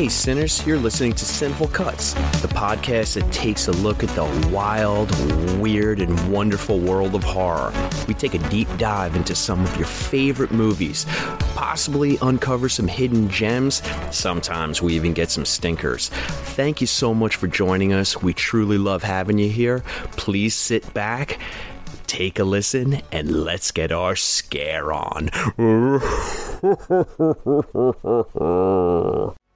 Hey, 0.00 0.08
sinners, 0.08 0.66
you're 0.66 0.78
listening 0.78 1.12
to 1.12 1.26
Cine-ful 1.26 1.68
Cuts, 1.68 2.14
the 2.40 2.48
podcast 2.48 3.20
that 3.20 3.30
takes 3.34 3.68
a 3.68 3.72
look 3.72 4.02
at 4.02 4.08
the 4.14 4.24
wild, 4.50 5.10
weird, 5.60 6.00
and 6.00 6.32
wonderful 6.32 6.78
world 6.78 7.14
of 7.14 7.22
horror. 7.22 7.70
We 8.08 8.14
take 8.14 8.32
a 8.32 8.38
deep 8.48 8.66
dive 8.78 9.14
into 9.14 9.34
some 9.34 9.62
of 9.62 9.76
your 9.76 9.86
favorite 9.86 10.52
movies, 10.52 11.04
possibly 11.54 12.16
uncover 12.22 12.70
some 12.70 12.88
hidden 12.88 13.28
gems. 13.28 13.82
Sometimes 14.10 14.80
we 14.80 14.94
even 14.94 15.12
get 15.12 15.30
some 15.30 15.44
stinkers. 15.44 16.08
Thank 16.08 16.80
you 16.80 16.86
so 16.86 17.12
much 17.12 17.36
for 17.36 17.46
joining 17.46 17.92
us. 17.92 18.22
We 18.22 18.32
truly 18.32 18.78
love 18.78 19.02
having 19.02 19.36
you 19.36 19.50
here. 19.50 19.80
Please 20.12 20.54
sit 20.54 20.94
back. 20.94 21.38
Take 22.06 22.38
a 22.38 22.44
listen 22.44 23.02
and 23.12 23.44
let's 23.44 23.70
get 23.70 23.92
our 23.92 24.16
scare 24.16 24.94
on. 24.94 25.28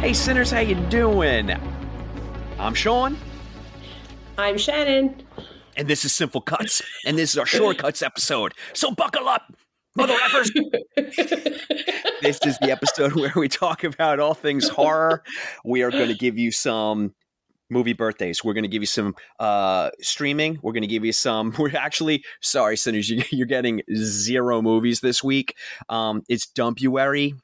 Hey 0.00 0.14
sinners, 0.14 0.50
how 0.50 0.60
you 0.60 0.76
doing? 0.86 1.50
I'm 2.58 2.72
Sean, 2.72 3.18
I'm 4.38 4.56
Shannon. 4.56 5.22
and 5.76 5.88
this 5.88 6.06
is 6.06 6.12
Cine-ful 6.12 6.40
Cuts, 6.40 6.80
and 7.04 7.18
this 7.18 7.32
is 7.34 7.38
our 7.38 7.44
shortcuts 7.44 8.00
episode. 8.00 8.54
So 8.72 8.92
buckle 8.92 9.28
up, 9.28 9.52
mother 9.94 10.16
effers. 10.16 10.48
this 12.22 12.38
is 12.46 12.56
the 12.62 12.70
episode 12.70 13.14
where 13.14 13.34
we 13.36 13.46
talk 13.46 13.84
about 13.84 14.20
all 14.20 14.32
things 14.32 14.70
horror. 14.70 15.22
We 15.66 15.82
are 15.82 15.90
going 15.90 16.08
to 16.08 16.16
give 16.16 16.38
you 16.38 16.50
some 16.50 17.12
movie 17.68 17.92
birthdays. 17.92 18.42
We're 18.42 18.54
going 18.54 18.64
to 18.64 18.68
give 18.68 18.82
you 18.82 18.86
some 18.86 19.14
uh, 19.38 19.90
streaming. 20.00 20.60
We're 20.62 20.72
going 20.72 20.80
to 20.80 20.88
give 20.88 21.04
you 21.04 21.12
some. 21.12 21.54
We're 21.58 21.76
actually 21.76 22.24
sorry, 22.40 22.78
sinners, 22.78 23.10
you, 23.10 23.22
you're 23.30 23.46
getting 23.46 23.82
zero 23.94 24.62
movies 24.62 25.00
this 25.00 25.22
week. 25.22 25.56
Um, 25.90 26.22
it's 26.26 26.46
Dumpuary 26.46 27.34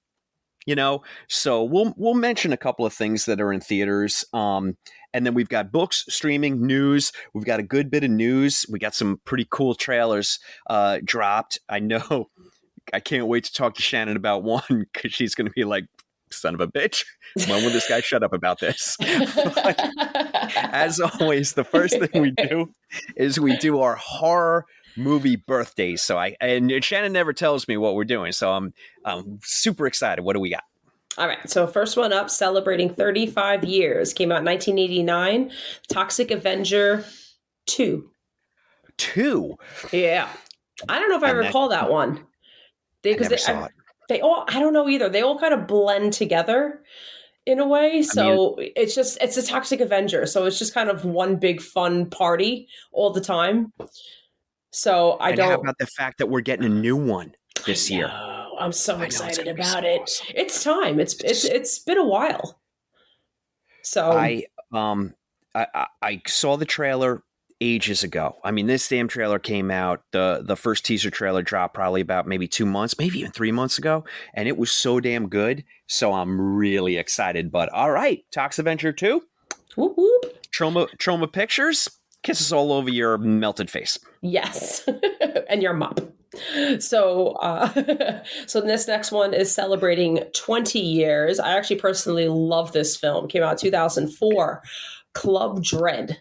you 0.66 0.75
know? 0.75 1.03
So 1.28 1.62
we'll 1.65 1.94
we'll 1.97 2.15
mention 2.15 2.53
a 2.53 2.56
couple 2.56 2.84
of 2.84 2.93
things 2.93 3.25
that 3.25 3.41
are 3.41 3.53
in 3.53 3.60
theaters 3.60 4.25
um 4.32 4.77
and 5.15 5.25
then 5.25 5.32
we've 5.32 5.49
got 5.49 5.72
books 5.72 6.04
streaming 6.10 6.66
news. 6.66 7.10
We've 7.32 7.47
got 7.47 7.59
a 7.59 7.62
good 7.62 7.91
bit 7.91 8.04
of 8.04 8.10
news. 8.10 8.66
We 8.69 8.78
got 8.78 8.94
some 8.94 9.21
pretty 9.25 9.47
cool 9.50 9.75
trailers 9.75 10.38
uh 10.69 10.99
dropped. 11.04 11.59
I 11.69 11.78
know 11.78 12.28
i 12.93 13.00
can't 13.00 13.27
wait 13.27 13.43
to 13.43 13.53
talk 13.53 13.75
to 13.75 13.82
shannon 13.82 14.16
about 14.16 14.44
one 14.44 14.87
because 14.93 15.12
she's 15.12 15.34
going 15.34 15.47
to 15.47 15.53
be 15.53 15.65
like 15.65 15.87
son 16.31 16.54
of 16.54 16.60
a 16.60 16.69
bitch. 16.69 17.04
When 17.48 17.62
will 17.62 17.71
this 17.71 17.88
guy 17.88 18.00
shut 18.00 18.22
up 18.22 18.33
about 18.33 18.60
this? 18.60 18.97
But 19.34 19.81
as 20.56 21.00
always 21.00 21.54
the 21.54 21.65
first 21.65 21.98
thing 21.98 22.22
we 22.22 22.31
do 22.31 22.71
is 23.16 23.38
we 23.41 23.56
do 23.56 23.81
our 23.81 23.97
horror 23.97 24.66
movie 24.96 25.36
birthdays 25.36 26.02
so 26.02 26.16
i 26.18 26.34
and 26.40 26.72
shannon 26.84 27.12
never 27.12 27.32
tells 27.32 27.68
me 27.68 27.76
what 27.76 27.94
we're 27.94 28.04
doing 28.04 28.32
so 28.32 28.52
i'm 28.52 28.72
i'm 29.04 29.38
super 29.42 29.86
excited 29.86 30.22
what 30.24 30.34
do 30.34 30.40
we 30.40 30.50
got 30.50 30.62
All 31.18 31.26
right, 31.26 31.48
so 31.48 31.66
first 31.66 31.96
one 31.96 32.12
up, 32.12 32.28
celebrating 32.30 32.92
35 32.92 33.64
years, 33.64 34.12
came 34.12 34.30
out 34.30 34.40
in 34.40 34.44
1989. 34.44 35.50
Toxic 35.88 36.30
Avenger 36.30 37.04
2. 37.66 38.10
two 38.98 39.56
Yeah. 39.92 40.28
I 40.88 40.98
don't 40.98 41.08
know 41.08 41.16
if 41.16 41.22
I 41.22 41.30
And 41.30 41.38
that- 41.40 41.46
recall 41.46 41.68
that 41.70 41.90
one. 41.90 42.26
They, 43.02 43.14
I 43.14 43.18
never 43.18 43.28
they, 43.30 43.36
saw 43.38 43.64
it. 43.64 43.72
they 44.10 44.20
all, 44.20 44.44
I 44.48 44.60
don't 44.60 44.72
know 44.74 44.88
either. 44.90 45.08
They 45.08 45.22
all 45.22 45.38
kind 45.38 45.54
of 45.54 45.66
blend 45.66 46.12
together 46.12 46.82
in 47.46 47.60
a 47.60 47.66
way. 47.66 48.02
So 48.02 48.56
it's 48.58 48.94
just, 48.94 49.16
it's 49.22 49.36
a 49.38 49.42
Toxic 49.46 49.80
Avenger. 49.80 50.26
So 50.26 50.44
it's 50.44 50.58
just 50.58 50.74
kind 50.74 50.90
of 50.90 51.04
one 51.06 51.36
big 51.36 51.62
fun 51.62 52.10
party 52.10 52.68
all 52.92 53.10
the 53.10 53.20
time. 53.22 53.72
So 54.76 55.12
I 55.12 55.28
and 55.31 55.38
don't. 55.38 55.48
how 55.48 55.54
about 55.54 55.78
the 55.78 55.87
fact 55.87 56.19
that 56.19 56.26
we're 56.26 56.42
getting 56.42 56.66
a 56.66 56.69
new 56.69 56.97
one 56.97 57.34
this 57.64 57.91
year. 57.91 58.10
I'm 58.60 58.72
so 58.72 59.00
excited 59.00 59.48
about 59.48 59.82
so 59.82 59.88
it. 59.88 60.03
awesome. 60.03 60.26
It's 60.34 60.62
time. 60.62 61.00
It's 61.00 61.14
it's 61.25 61.47
it's 61.47 61.78
been 61.78 61.97
a 61.97 62.04
while. 62.04 62.60
So 63.82 64.12
i 64.12 64.44
um 64.75 65.15
I, 65.54 65.86
I 66.03 66.22
saw 66.26 66.56
the 66.59 66.66
trailer 66.66 67.22
ages 67.62 68.03
ago 68.04 68.36
i 68.44 68.50
mean 68.50 68.66
this 68.66 68.86
damn 68.86 69.09
trailer 69.09 69.38
came 69.38 69.70
out 69.70 70.03
the 70.12 70.42
the 70.44 70.56
first 70.56 70.84
teaser 70.84 71.09
trailer 71.09 71.41
dropped 71.41 71.72
probably 71.72 72.03
about 72.03 72.26
maybe 72.26 72.47
two 72.47 72.66
months 72.66 72.98
maybe 72.98 73.20
even 73.20 73.31
three 73.31 73.53
months 73.53 73.78
ago 73.78 74.04
and 74.34 74.47
it 74.47 74.59
was 74.59 74.70
so 74.70 75.00
damn 75.00 75.26
good 75.26 75.65
so 75.86 76.12
i'm 76.12 76.38
really 76.38 76.98
excited 76.98 77.50
but 77.50 77.70
all 77.70 77.91
right 77.91 78.26
tox 78.31 78.59
adventure 78.59 78.92
2 78.92 79.22
whoop 79.76 79.94
whoop. 79.97 80.36
Troma 80.54 80.86
Troma 80.98 81.32
pictures 81.32 81.89
kisses 82.26 82.52
all 82.52 82.72
over 82.72 82.90
your 82.90 83.16
melted 83.18 83.70
face 83.70 83.98
Yes, 84.20 84.86
and 85.48 85.62
your 85.62 85.72
mop. 85.72 86.00
So, 86.80 87.28
uh, 87.40 88.22
so 88.46 88.60
this 88.60 88.86
next 88.86 89.10
one 89.12 89.32
is 89.32 89.50
celebrating 89.50 90.22
20 90.34 90.78
years. 90.78 91.38
I 91.40 91.56
actually 91.56 91.76
personally 91.76 92.28
love 92.28 92.72
this 92.72 92.94
film. 92.96 93.28
Came 93.28 93.42
out 93.42 93.56
2004. 93.58 94.62
Club 95.14 95.62
Dread. 95.62 96.20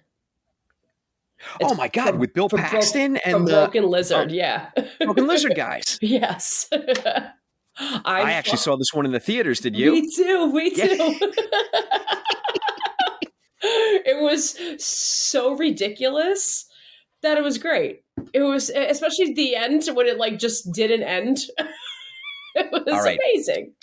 It's 1.59 1.71
oh 1.71 1.75
my 1.75 1.89
god 1.89 2.11
from- 2.11 2.19
with 2.19 2.33
bill 2.33 2.47
from 2.47 2.61
Bro- 2.61 2.69
paxton 2.69 3.19
from 3.23 3.35
and 3.35 3.47
the 3.47 3.51
Broken 3.53 3.89
Lizard. 3.89 4.31
oh. 4.31 4.33
yeah. 4.33 4.69
broken 5.01 5.27
lizard 5.27 5.53
guys 5.57 5.99
yes. 6.01 6.67
i 8.05 8.31
actually 8.31 8.57
saw 8.57 8.75
this 8.77 8.93
one 8.93 9.05
in 9.05 9.11
the 9.11 9.19
theaters 9.19 9.59
did 9.59 9.75
you 9.75 9.91
Me 9.91 10.09
too. 10.15 10.51
Me 10.53 10.71
Yeah. 10.73 11.13
it 14.05 14.21
was 14.21 14.57
so 14.83 15.55
ridiculous 15.55 16.65
that 17.21 17.37
it 17.37 17.43
was 17.43 17.57
great. 17.57 18.03
It 18.33 18.41
was 18.41 18.69
especially 18.69 19.33
the 19.33 19.55
end 19.55 19.87
when 19.93 20.07
it 20.07 20.17
like 20.17 20.39
just 20.39 20.71
didn't 20.71 21.03
end. 21.03 21.39
it 22.55 22.71
was 22.71 23.05
right. 23.05 23.19
amazing. 23.19 23.73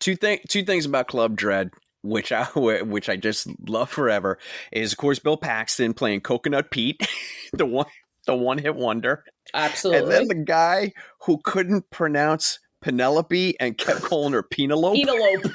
two 0.00 0.16
thing 0.16 0.40
two 0.48 0.64
things 0.64 0.86
about 0.86 1.08
Club 1.08 1.36
Dread. 1.36 1.70
which 2.02 2.32
I 2.32 2.44
which 2.54 3.08
I 3.08 3.16
just 3.16 3.48
love 3.68 3.90
forever, 3.90 4.38
is 4.72 4.92
of 4.92 4.98
course 4.98 5.18
Bill 5.18 5.36
Paxton 5.36 5.94
playing 5.94 6.20
Coconut 6.22 6.70
Pete, 6.70 7.06
the 7.52 7.66
one 7.66 7.86
the 8.26 8.34
one 8.34 8.58
hit 8.58 8.76
wonder. 8.76 9.24
Absolutely. 9.52 10.00
And 10.00 10.10
then 10.10 10.28
the 10.28 10.44
guy 10.44 10.92
who 11.22 11.40
couldn't 11.44 11.90
pronounce 11.90 12.58
Penelope 12.80 13.56
and 13.60 13.76
kept 13.76 14.02
calling 14.02 14.32
her 14.32 14.42
Penelope. 14.42 15.04
Penelope. 15.04 15.50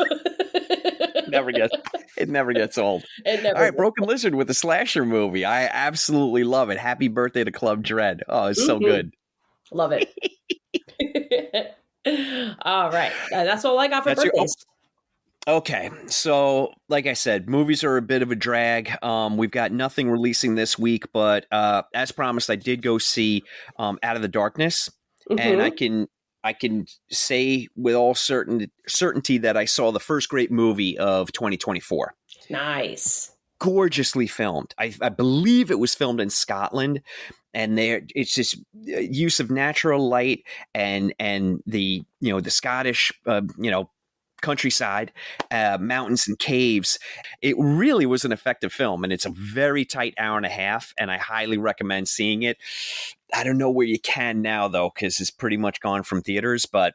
Never 1.38 1.52
gets 1.52 1.74
it 2.18 2.30
never 2.30 2.54
gets 2.54 2.78
old. 2.78 3.04
Never 3.26 3.56
All 3.56 3.62
right, 3.64 3.76
Broken 3.76 4.06
Lizard 4.06 4.34
with 4.36 4.48
the 4.48 4.54
slasher 4.54 5.06
movie. 5.06 5.46
I 5.46 5.64
absolutely 5.68 6.44
love 6.44 6.70
it. 6.70 6.78
Happy 6.80 7.08
birthday 7.08 7.44
to 7.44 7.52
Club 7.52 7.84
Dread. 7.84 8.24
Oh, 8.28 8.48
it's 8.48 8.66
so 8.66 8.80
Mhm. 8.80 8.86
good. 8.86 9.14
Love 9.72 9.92
it. 9.94 10.14
all 12.64 12.90
right. 12.92 13.12
Uh, 13.34 13.44
that's 13.44 13.66
all 13.66 13.78
I 13.80 13.88
got 13.88 14.04
for 14.04 14.10
That's 14.10 14.24
your- 14.24 14.34
birthdays. 14.34 14.56
Okay, 15.48 15.90
so 16.08 16.74
like 16.90 17.06
I 17.08 17.14
said, 17.14 17.48
movies 17.48 17.82
are 17.86 17.96
a 17.96 18.02
bit 18.02 18.22
of 18.22 18.32
a 18.32 18.36
drag. 18.36 18.92
Um, 19.02 19.38
we've 19.38 19.52
got 19.52 19.72
nothing 19.72 20.10
releasing 20.12 20.56
this 20.56 20.78
week, 20.78 21.06
but 21.14 21.46
uh, 21.54 21.84
as 21.94 22.12
promised, 22.12 22.50
I 22.50 22.58
did 22.58 22.82
go 22.82 22.98
see 22.98 23.44
um, 23.80 23.98
Out 24.04 24.18
of 24.18 24.22
the 24.22 24.28
Darkness, 24.28 24.90
and 25.30 25.62
I 25.62 25.70
Mhm. 25.70 25.78
can 25.78 26.08
I 26.48 26.54
can 26.54 26.86
say 27.12 27.68
with 27.76 27.94
all 27.94 28.16
certain 28.16 28.72
certainty 28.88 29.38
that 29.40 29.58
I 29.58 29.66
saw 29.66 29.92
the 29.92 30.00
first 30.00 30.30
great 30.30 30.50
movie 30.50 30.98
of 30.98 31.34
2024. 31.34 32.16
nice. 32.50 33.34
Gorgeously 33.60 34.28
filmed. 34.28 34.74
I, 34.80 34.94
I 35.02 35.10
believe 35.10 35.72
it 35.72 35.80
was 35.80 35.94
filmed 35.94 36.22
in 36.22 36.30
Scotland, 36.30 37.02
and 37.54 37.78
there 37.78 38.04
it's 38.16 38.34
just 38.34 38.56
uh, 38.56 39.00
use 39.00 39.40
of 39.40 39.50
natural 39.50 40.08
light 40.08 40.44
and 40.76 41.14
and 41.20 41.62
the 41.66 42.04
you 42.22 42.32
know 42.32 42.40
the 42.40 42.52
Scottish 42.52 43.12
uh, 43.26 43.42
you 43.58 43.72
know 43.72 43.90
countryside, 44.48 45.12
uh, 45.52 45.78
mountains 45.82 46.26
and 46.26 46.40
caves. 46.40 46.98
It 47.42 47.56
really 47.60 48.06
was 48.06 48.24
an 48.24 48.32
effective 48.32 48.72
film, 48.72 49.04
and 49.04 49.12
it's 49.12 49.26
a 49.26 49.30
very 49.30 49.84
tight 49.84 50.14
hour 50.18 50.38
and 50.38 50.46
a 50.46 50.50
half. 50.50 50.94
And 50.98 51.12
I 51.12 51.18
highly 51.18 51.58
recommend 51.58 52.08
seeing 52.08 52.44
it. 52.44 52.58
I 53.34 53.44
don't 53.44 53.58
know 53.58 53.70
where 53.70 53.86
you 53.86 54.00
can 54.00 54.42
now 54.42 54.70
though, 54.70 54.90
because 54.94 55.20
it's 55.20 55.32
pretty 55.32 55.58
much 55.58 55.82
gone 55.82 56.04
from 56.04 56.22
theaters. 56.22 56.66
But 56.66 56.94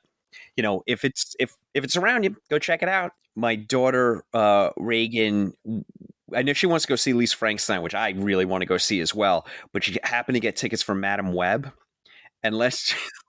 you 0.56 0.62
know, 0.62 0.82
if 0.87 1.04
it's 1.04 1.37
if 1.38 1.54
if 1.75 1.84
it's 1.84 1.96
around 1.96 2.25
you, 2.25 2.37
go 2.49 2.58
check 2.58 2.82
it 2.82 2.88
out. 2.88 3.12
My 3.37 3.54
daughter 3.54 4.25
uh, 4.32 4.70
Reagan. 4.78 5.52
I 6.34 6.40
know 6.40 6.54
she 6.54 6.66
wants 6.66 6.87
to 6.87 6.88
go 6.88 6.96
see 6.96 7.12
Lisa 7.12 7.37
Frankenstein, 7.37 7.82
which 7.82 7.94
I 7.94 8.12
really 8.12 8.46
want 8.46 8.62
to 8.62 8.66
go 8.66 8.78
see 8.78 9.00
as 9.00 9.14
well. 9.14 9.46
But 9.75 9.84
she 9.84 9.99
happened 10.02 10.37
to 10.37 10.40
get 10.40 10.56
tickets 10.56 10.82
from 10.82 11.00
Madame 11.00 11.34
Web, 11.34 11.70
and 12.43 12.56
let's 12.56 12.94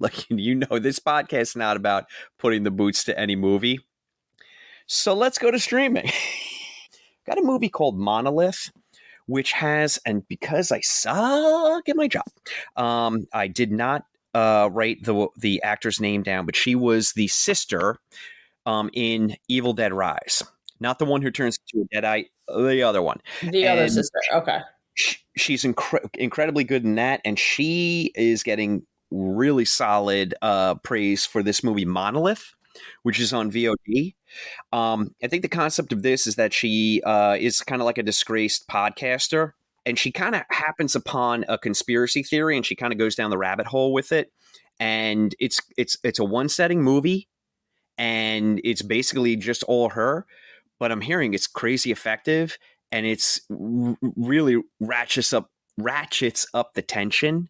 look. 0.00 0.14
You 0.30 0.54
know, 0.56 0.78
this 0.78 0.98
podcast 0.98 1.40
is 1.40 1.56
not 1.56 1.76
about 1.76 2.04
putting 2.38 2.62
the 2.62 2.70
boots 2.70 3.04
to 3.04 3.18
any 3.18 3.36
movie. 3.36 3.80
So 4.86 5.14
let's 5.14 5.38
go 5.38 5.50
to 5.50 5.58
streaming. 5.58 6.10
Got 7.26 7.38
a 7.38 7.42
movie 7.42 7.68
called 7.68 7.98
Monolith, 7.98 8.70
which 9.26 9.52
has, 9.52 9.98
and 10.06 10.26
because 10.28 10.72
I 10.72 10.80
suck 10.80 11.88
at 11.88 11.96
my 11.96 12.08
job, 12.08 12.24
um, 12.76 13.26
I 13.34 13.48
did 13.48 13.70
not 13.70 14.04
uh, 14.34 14.70
write 14.72 15.02
the 15.04 15.28
the 15.36 15.62
actor's 15.62 16.00
name 16.00 16.22
down, 16.22 16.46
but 16.46 16.56
she 16.56 16.74
was 16.74 17.12
the 17.12 17.28
sister 17.28 17.96
um, 18.66 18.88
in 18.94 19.36
Evil 19.48 19.72
Dead 19.74 19.92
Rise, 19.92 20.42
not 20.80 20.98
the 20.98 21.04
one 21.04 21.20
who 21.20 21.30
turns 21.30 21.58
into 21.72 21.86
a 21.92 21.96
deadite, 22.00 22.26
the 22.48 22.82
other 22.82 23.02
one 23.02 23.20
The 23.42 23.66
other 23.66 23.88
sister. 23.88 24.18
Okay. 24.32 24.60
she's 25.36 25.64
incre- 25.64 26.08
incredibly 26.14 26.64
good 26.64 26.84
in 26.84 26.94
that, 26.94 27.20
and 27.24 27.38
she 27.38 28.12
is 28.14 28.42
getting 28.42 28.86
really 29.10 29.64
solid 29.64 30.34
uh, 30.42 30.76
praise 30.76 31.24
for 31.24 31.42
this 31.42 31.62
movie 31.62 31.84
Monolith, 31.84 32.54
which 33.02 33.20
is 33.20 33.32
on 33.32 33.50
VOD. 33.50 34.14
Um, 34.72 35.14
I 35.22 35.28
think 35.28 35.42
the 35.42 35.48
concept 35.48 35.92
of 35.92 36.02
this 36.02 36.26
is 36.26 36.36
that 36.36 36.52
she 36.52 37.02
uh, 37.04 37.36
is 37.38 37.60
kind 37.60 37.80
of 37.80 37.86
like 37.86 37.98
a 37.98 38.02
disgraced 38.02 38.68
podcaster, 38.68 39.52
and 39.86 39.98
she 39.98 40.12
kind 40.12 40.34
of 40.34 40.42
happens 40.50 40.94
upon 40.94 41.44
a 41.48 41.58
conspiracy 41.58 42.22
theory, 42.22 42.56
and 42.56 42.66
she 42.66 42.76
kind 42.76 42.92
of 42.92 42.98
goes 42.98 43.14
down 43.14 43.30
the 43.30 43.38
rabbit 43.38 43.66
hole 43.66 43.92
with 43.92 44.12
it. 44.12 44.32
And 44.80 45.34
it's 45.40 45.60
it's 45.76 45.96
it's 46.04 46.18
a 46.20 46.24
one 46.24 46.48
setting 46.48 46.82
movie, 46.82 47.28
and 47.96 48.60
it's 48.62 48.82
basically 48.82 49.36
just 49.36 49.62
all 49.64 49.90
her. 49.90 50.26
But 50.78 50.92
I'm 50.92 51.00
hearing 51.00 51.34
it's 51.34 51.48
crazy 51.48 51.90
effective, 51.90 52.58
and 52.92 53.04
it's 53.04 53.40
r- 53.50 53.96
really 54.16 54.62
ratchets 54.78 55.32
up 55.32 55.50
ratchets 55.78 56.46
up 56.54 56.74
the 56.74 56.82
tension 56.82 57.48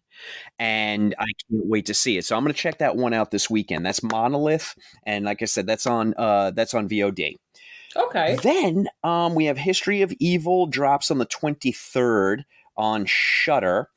and 0.57 1.15
i 1.19 1.25
can't 1.25 1.65
wait 1.65 1.85
to 1.87 1.93
see 1.93 2.17
it. 2.17 2.25
So 2.25 2.35
i'm 2.35 2.43
going 2.43 2.53
to 2.53 2.59
check 2.59 2.77
that 2.79 2.95
one 2.95 3.13
out 3.13 3.31
this 3.31 3.49
weekend. 3.49 3.85
That's 3.85 4.03
monolith 4.03 4.75
and 5.05 5.25
like 5.25 5.41
i 5.41 5.45
said 5.45 5.65
that's 5.65 5.87
on 5.87 6.13
uh 6.17 6.51
that's 6.51 6.73
on 6.73 6.87
vod 6.87 7.37
Okay. 7.95 8.37
then 8.43 8.87
um 9.03 9.35
we 9.35 9.45
have 9.45 9.57
history 9.57 10.01
of 10.01 10.13
evil 10.19 10.67
drops 10.67 11.09
on 11.11 11.17
the 11.17 11.25
23rd 11.25 12.43
on 12.77 13.05
Shudder 13.05 13.89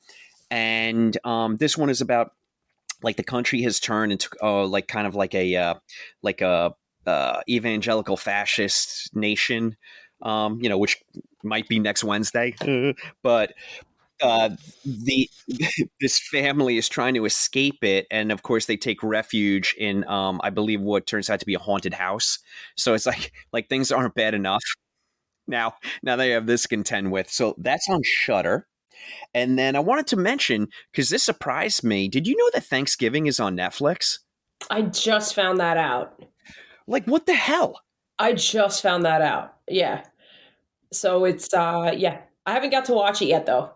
and 0.50 1.16
um 1.24 1.56
this 1.58 1.76
one 1.76 1.90
is 1.90 2.00
about 2.00 2.32
like 3.02 3.16
the 3.16 3.22
country 3.22 3.62
has 3.62 3.80
turned 3.80 4.12
into 4.12 4.28
uh, 4.42 4.64
like 4.64 4.88
kind 4.88 5.06
of 5.06 5.14
like 5.14 5.34
a 5.34 5.56
uh, 5.56 5.74
like 6.22 6.40
a 6.40 6.74
uh, 7.06 7.40
evangelical 7.48 8.16
fascist 8.16 9.14
nation 9.14 9.76
um 10.22 10.60
you 10.62 10.68
know 10.68 10.78
which 10.78 11.02
might 11.42 11.66
be 11.68 11.80
next 11.80 12.04
wednesday 12.04 12.54
but 13.22 13.52
uh, 14.22 14.50
the 14.84 15.28
this 16.00 16.18
family 16.30 16.78
is 16.78 16.88
trying 16.88 17.14
to 17.14 17.24
escape 17.24 17.82
it, 17.82 18.06
and 18.10 18.32
of 18.32 18.42
course 18.42 18.66
they 18.66 18.76
take 18.76 19.02
refuge 19.02 19.74
in, 19.78 20.06
um, 20.08 20.40
I 20.42 20.50
believe, 20.50 20.80
what 20.80 21.06
turns 21.06 21.28
out 21.28 21.40
to 21.40 21.46
be 21.46 21.54
a 21.54 21.58
haunted 21.58 21.94
house. 21.94 22.38
So 22.76 22.94
it's 22.94 23.06
like 23.06 23.32
like 23.52 23.68
things 23.68 23.92
aren't 23.92 24.14
bad 24.14 24.34
enough. 24.34 24.62
Now, 25.46 25.74
now 26.02 26.16
they 26.16 26.30
have 26.30 26.46
this 26.46 26.62
to 26.62 26.68
contend 26.68 27.10
with. 27.10 27.28
So 27.30 27.54
that's 27.58 27.88
on 27.88 28.00
Shudder. 28.04 28.66
And 29.34 29.58
then 29.58 29.74
I 29.74 29.80
wanted 29.80 30.06
to 30.08 30.16
mention 30.16 30.68
because 30.92 31.08
this 31.08 31.24
surprised 31.24 31.82
me. 31.82 32.08
Did 32.08 32.26
you 32.28 32.36
know 32.36 32.50
that 32.54 32.64
Thanksgiving 32.64 33.26
is 33.26 33.40
on 33.40 33.56
Netflix? 33.56 34.18
I 34.70 34.82
just 34.82 35.34
found 35.34 35.58
that 35.58 35.76
out. 35.76 36.22
Like, 36.86 37.06
what 37.06 37.26
the 37.26 37.34
hell? 37.34 37.80
I 38.18 38.34
just 38.34 38.82
found 38.82 39.04
that 39.04 39.22
out. 39.22 39.56
Yeah. 39.68 40.04
So 40.92 41.24
it's 41.24 41.52
uh 41.52 41.92
yeah. 41.96 42.20
I 42.46 42.52
haven't 42.52 42.70
got 42.70 42.84
to 42.86 42.94
watch 42.94 43.22
it 43.22 43.26
yet 43.26 43.46
though. 43.46 43.72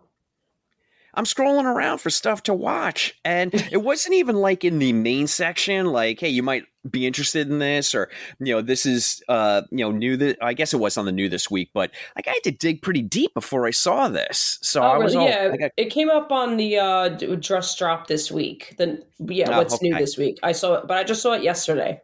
I'm 1.17 1.25
scrolling 1.25 1.65
around 1.65 1.99
for 1.99 2.11
stuff 2.11 2.43
to 2.45 2.55
watch, 2.55 3.15
and 3.25 3.53
it 3.73 3.83
wasn't 3.83 4.15
even 4.15 4.37
like 4.37 4.65
in 4.65 4.79
the 4.79 4.93
main 4.93 5.27
section. 5.27 5.87
Like, 5.87 6.21
hey, 6.21 6.29
you 6.29 6.43
might 6.43 6.65
be 6.89 7.07
interested 7.07 7.49
in 7.51 7.59
this, 7.59 7.95
or 7.95 8.11
you 8.39 8.55
know, 8.55 8.63
this 8.63 8.87
is 8.87 9.23
uh, 9.29 9.63
you 9.71 9.79
know, 9.79 9.91
new. 9.91 10.17
That 10.17 10.37
I 10.43 10.53
guess 10.53 10.75
it 10.75 10.77
was 10.77 10.97
on 10.97 11.07
the 11.07 11.13
new 11.13 11.29
this 11.29 11.51
week, 11.51 11.71
but 11.73 11.91
like 12.15 12.29
I 12.29 12.33
had 12.33 12.43
to 12.45 12.51
dig 12.51 12.83
pretty 12.83 13.03
deep 13.03 13.33
before 13.35 13.67
I 13.67 13.71
saw 13.71 14.09
this. 14.09 14.59
So 14.63 14.83
I 14.83 14.97
oh, 14.97 15.01
was 15.01 15.15
really? 15.15 15.33
all, 15.33 15.43
yeah. 15.45 15.49
like, 15.49 15.63
I- 15.63 15.71
it 15.77 15.87
came 15.87 16.11
up 16.11 16.31
on 16.31 16.57
the 16.57 16.79
uh 16.79 17.09
d- 17.09 17.35
just 17.37 17.79
dropped 17.79 18.09
this 18.09 18.31
week. 18.31 18.75
Then 18.79 19.03
yeah, 19.19 19.51
Oh, 19.51 19.59
what's 19.59 19.81
new 19.83 19.97
this 19.97 20.17
week? 20.17 20.39
I 20.43 20.53
saw 20.53 20.75
it, 20.75 20.87
but 20.87 20.99
I 20.99 21.05
just 21.05 21.23
saw 21.23 21.33
it 21.33 21.43
yesterday. 21.43 22.01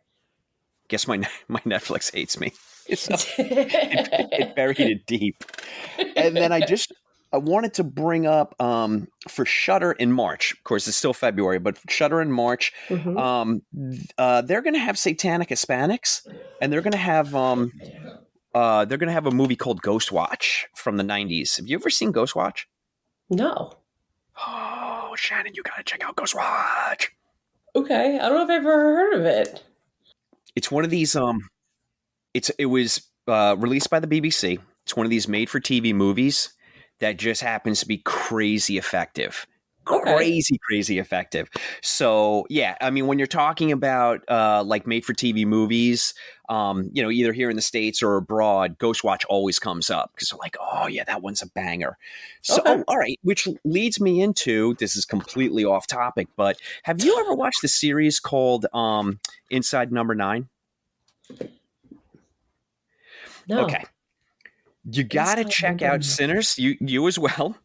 guess 0.88 1.06
my 1.06 1.18
my 1.48 1.60
Netflix 1.60 2.12
hates 2.12 2.40
me. 2.40 2.52
So 2.96 3.14
it, 3.38 4.28
it 4.32 4.56
buried 4.56 4.80
it 4.80 5.06
deep, 5.06 5.44
and 6.16 6.36
then 6.36 6.50
I 6.50 6.60
just. 6.60 6.92
I 7.32 7.38
wanted 7.38 7.74
to 7.74 7.84
bring 7.84 8.26
up 8.26 8.54
um, 8.60 9.08
for 9.28 9.44
Shudder 9.46 9.92
in 9.92 10.12
March. 10.12 10.52
Of 10.52 10.64
course, 10.64 10.86
it's 10.86 10.96
still 10.96 11.14
February, 11.14 11.58
but 11.58 11.78
Shudder 11.88 12.20
in 12.20 12.30
March, 12.30 12.72
Mhm. 12.88 13.18
um, 13.18 13.62
uh, 14.18 14.42
they're 14.42 14.60
going 14.62 14.74
to 14.74 14.80
have 14.80 14.98
Satanic 14.98 15.48
Hispanics, 15.48 16.26
and 16.60 16.72
they're 16.72 16.82
going 16.82 16.92
to 16.92 16.98
have 16.98 17.34
um, 17.34 17.72
uh, 18.54 18.84
they're 18.84 18.98
going 18.98 19.08
to 19.08 19.12
have 19.14 19.26
a 19.26 19.30
movie 19.30 19.56
called 19.56 19.80
Ghost 19.82 20.12
Watch 20.12 20.66
from 20.74 20.98
the 20.98 21.04
'90s. 21.04 21.56
Have 21.56 21.66
you 21.68 21.76
ever 21.76 21.88
seen 21.90 22.12
Ghost 22.12 22.36
Watch? 22.36 22.68
no. 23.30 23.72
Oh, 24.44 25.14
Shannon, 25.16 25.52
you 25.54 25.62
got 25.62 25.76
to 25.76 25.82
check 25.84 26.02
out 26.02 26.16
Ghost 26.16 26.34
Watch. 26.34 27.12
Okay. 27.76 28.18
I 28.18 28.28
don't 28.28 28.38
know 28.38 28.44
if 28.44 28.50
I've 28.50 28.64
ever 28.64 28.70
heard 28.72 29.14
of 29.14 29.24
it. 29.26 29.62
It's 30.56 30.70
one 30.70 30.84
of 30.84 30.90
these. 30.90 31.14
Um, 31.14 31.48
it's 32.34 32.50
it 32.58 32.66
was 32.66 33.02
uh, 33.28 33.56
released 33.58 33.90
by 33.90 34.00
the 34.00 34.06
BBC. 34.06 34.58
It's 34.84 34.96
one 34.96 35.04
of 35.06 35.10
these 35.10 35.28
made-for-TV 35.28 35.94
movies 35.94 36.54
that 37.02 37.16
just 37.16 37.42
happens 37.42 37.80
to 37.80 37.86
be 37.86 37.98
crazy 37.98 38.78
effective. 38.78 39.46
Okay. 39.90 40.14
Crazy, 40.14 40.60
crazy 40.62 41.00
effective. 41.00 41.50
So 41.82 42.46
yeah, 42.48 42.76
I 42.80 42.90
mean, 42.90 43.08
when 43.08 43.18
you're 43.18 43.26
talking 43.26 43.72
about 43.72 44.20
uh, 44.28 44.62
like 44.64 44.86
made-for-TV 44.86 45.44
movies, 45.44 46.14
um, 46.48 46.88
you 46.92 47.02
know, 47.02 47.10
either 47.10 47.32
here 47.32 47.50
in 47.50 47.56
the 47.56 47.62
states 47.62 48.04
or 48.04 48.14
abroad, 48.16 48.78
Ghostwatch 48.78 49.24
always 49.28 49.58
comes 49.58 49.90
up 49.90 50.12
because 50.14 50.28
they're 50.28 50.38
like, 50.38 50.56
oh 50.60 50.86
yeah, 50.86 51.02
that 51.02 51.22
one's 51.22 51.42
a 51.42 51.48
banger. 51.48 51.98
So 52.42 52.60
Okay. 52.60 52.74
oh, 52.74 52.84
all 52.86 52.98
right, 52.98 53.18
which 53.24 53.48
leads 53.64 54.00
me 54.00 54.22
into 54.22 54.76
this 54.78 54.94
is 54.94 55.04
completely 55.04 55.64
off 55.64 55.88
topic, 55.88 56.28
but 56.36 56.56
have 56.84 57.02
you 57.02 57.18
ever 57.18 57.34
watched 57.34 57.62
the 57.62 57.68
series 57.68 58.20
called 58.20 58.66
um, 58.72 59.18
Inside 59.50 59.90
Number 59.90 60.14
Nine? 60.14 60.48
No. 63.48 63.64
Okay. 63.64 63.84
You 64.84 65.04
got 65.04 65.36
to 65.36 65.44
check 65.44 65.82
out 65.82 66.04
Sinners. 66.04 66.58
You 66.58 66.76
you 66.80 67.06
as 67.06 67.18
well. 67.18 67.56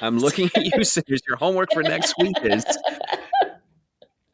I'm 0.00 0.18
looking 0.20 0.50
at 0.54 0.64
you, 0.64 0.84
Sinners. 0.84 1.22
Your 1.26 1.36
homework 1.36 1.72
for 1.72 1.82
next 1.82 2.14
week 2.18 2.36
is 2.42 2.64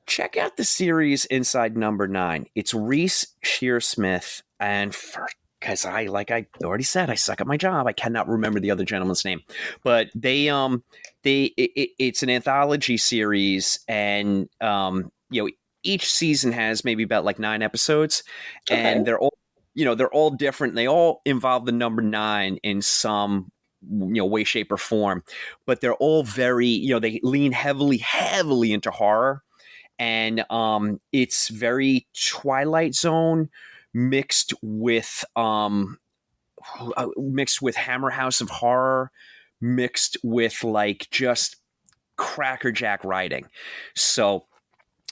check 0.07 0.37
out 0.37 0.57
the 0.57 0.65
series 0.65 1.25
Inside 1.27 1.77
Number 1.77 2.09
Nine. 2.09 2.47
It's 2.55 2.75
Reece 2.75 3.27
Shearsmith, 3.45 4.43
and 4.59 4.95
for 4.95 5.27
because 5.63 5.85
I, 5.87 6.07
like 6.07 6.33
I 6.33 6.47
already 6.65 6.83
said, 6.83 7.09
I 7.09 7.15
suck 7.15 7.41
at 7.41 7.47
my 7.47 7.57
job. 7.57 7.87
I 7.87 7.93
cannot 7.93 8.29
remember 8.29 8.59
the 8.59 8.73
other 8.73 8.85
gentleman's 8.85 9.25
name, 9.25 9.43
but 9.85 10.09
they, 10.13 10.49
um, 10.49 10.83
they, 11.23 11.45
it, 11.57 11.91
it's 12.01 12.25
an 12.25 12.31
anthology 12.31 12.97
series, 12.97 13.79
and 13.87 14.49
um, 14.61 15.13
you 15.31 15.45
know, 15.45 15.51
each 15.85 16.13
season 16.13 16.51
has 16.51 16.85
maybe 16.85 17.05
about 17.05 17.25
like 17.25 17.39
nine 17.39 17.63
episodes, 17.63 18.25
okay. 18.69 18.81
and 18.81 19.07
they're 19.07 19.21
all, 19.21 19.32
you 19.75 19.85
know, 19.85 19.95
they're 19.95 20.13
all 20.13 20.31
different. 20.31 20.75
They 20.75 20.89
all 20.89 21.23
involve 21.25 21.67
the 21.67 21.73
number 21.73 22.03
nine 22.03 22.59
in 22.63 22.83
some 22.83 23.51
you 23.91 24.15
know 24.15 24.27
way 24.27 24.45
shape 24.45 24.71
or 24.71 24.77
form 24.77 25.25
but 25.67 25.81
they're 25.81 25.97
all 25.97 26.23
very 26.23 26.69
you 26.69 26.91
know 26.91 27.01
they 27.01 27.19
lean 27.25 27.51
heavily 27.51 27.97
heavily 27.97 28.73
into 28.73 28.93
horror 28.93 29.43
and 29.99 30.49
um 30.53 31.01
it's 31.11 31.49
very 31.49 32.07
twilight 32.15 32.95
zone 32.95 33.51
mixed 33.93 34.55
with 34.63 35.25
um 35.35 35.99
uh, 36.97 37.09
mixed 37.17 37.63
with 37.63 37.77
Hammer 37.77 38.11
House 38.11 38.41
of 38.41 38.51
Horror, 38.51 39.11
mixed 39.61 40.17
with 40.23 40.63
like 40.65 41.09
just 41.11 41.57
crackerjack 42.17 43.05
writing. 43.05 43.47
So 43.95 44.47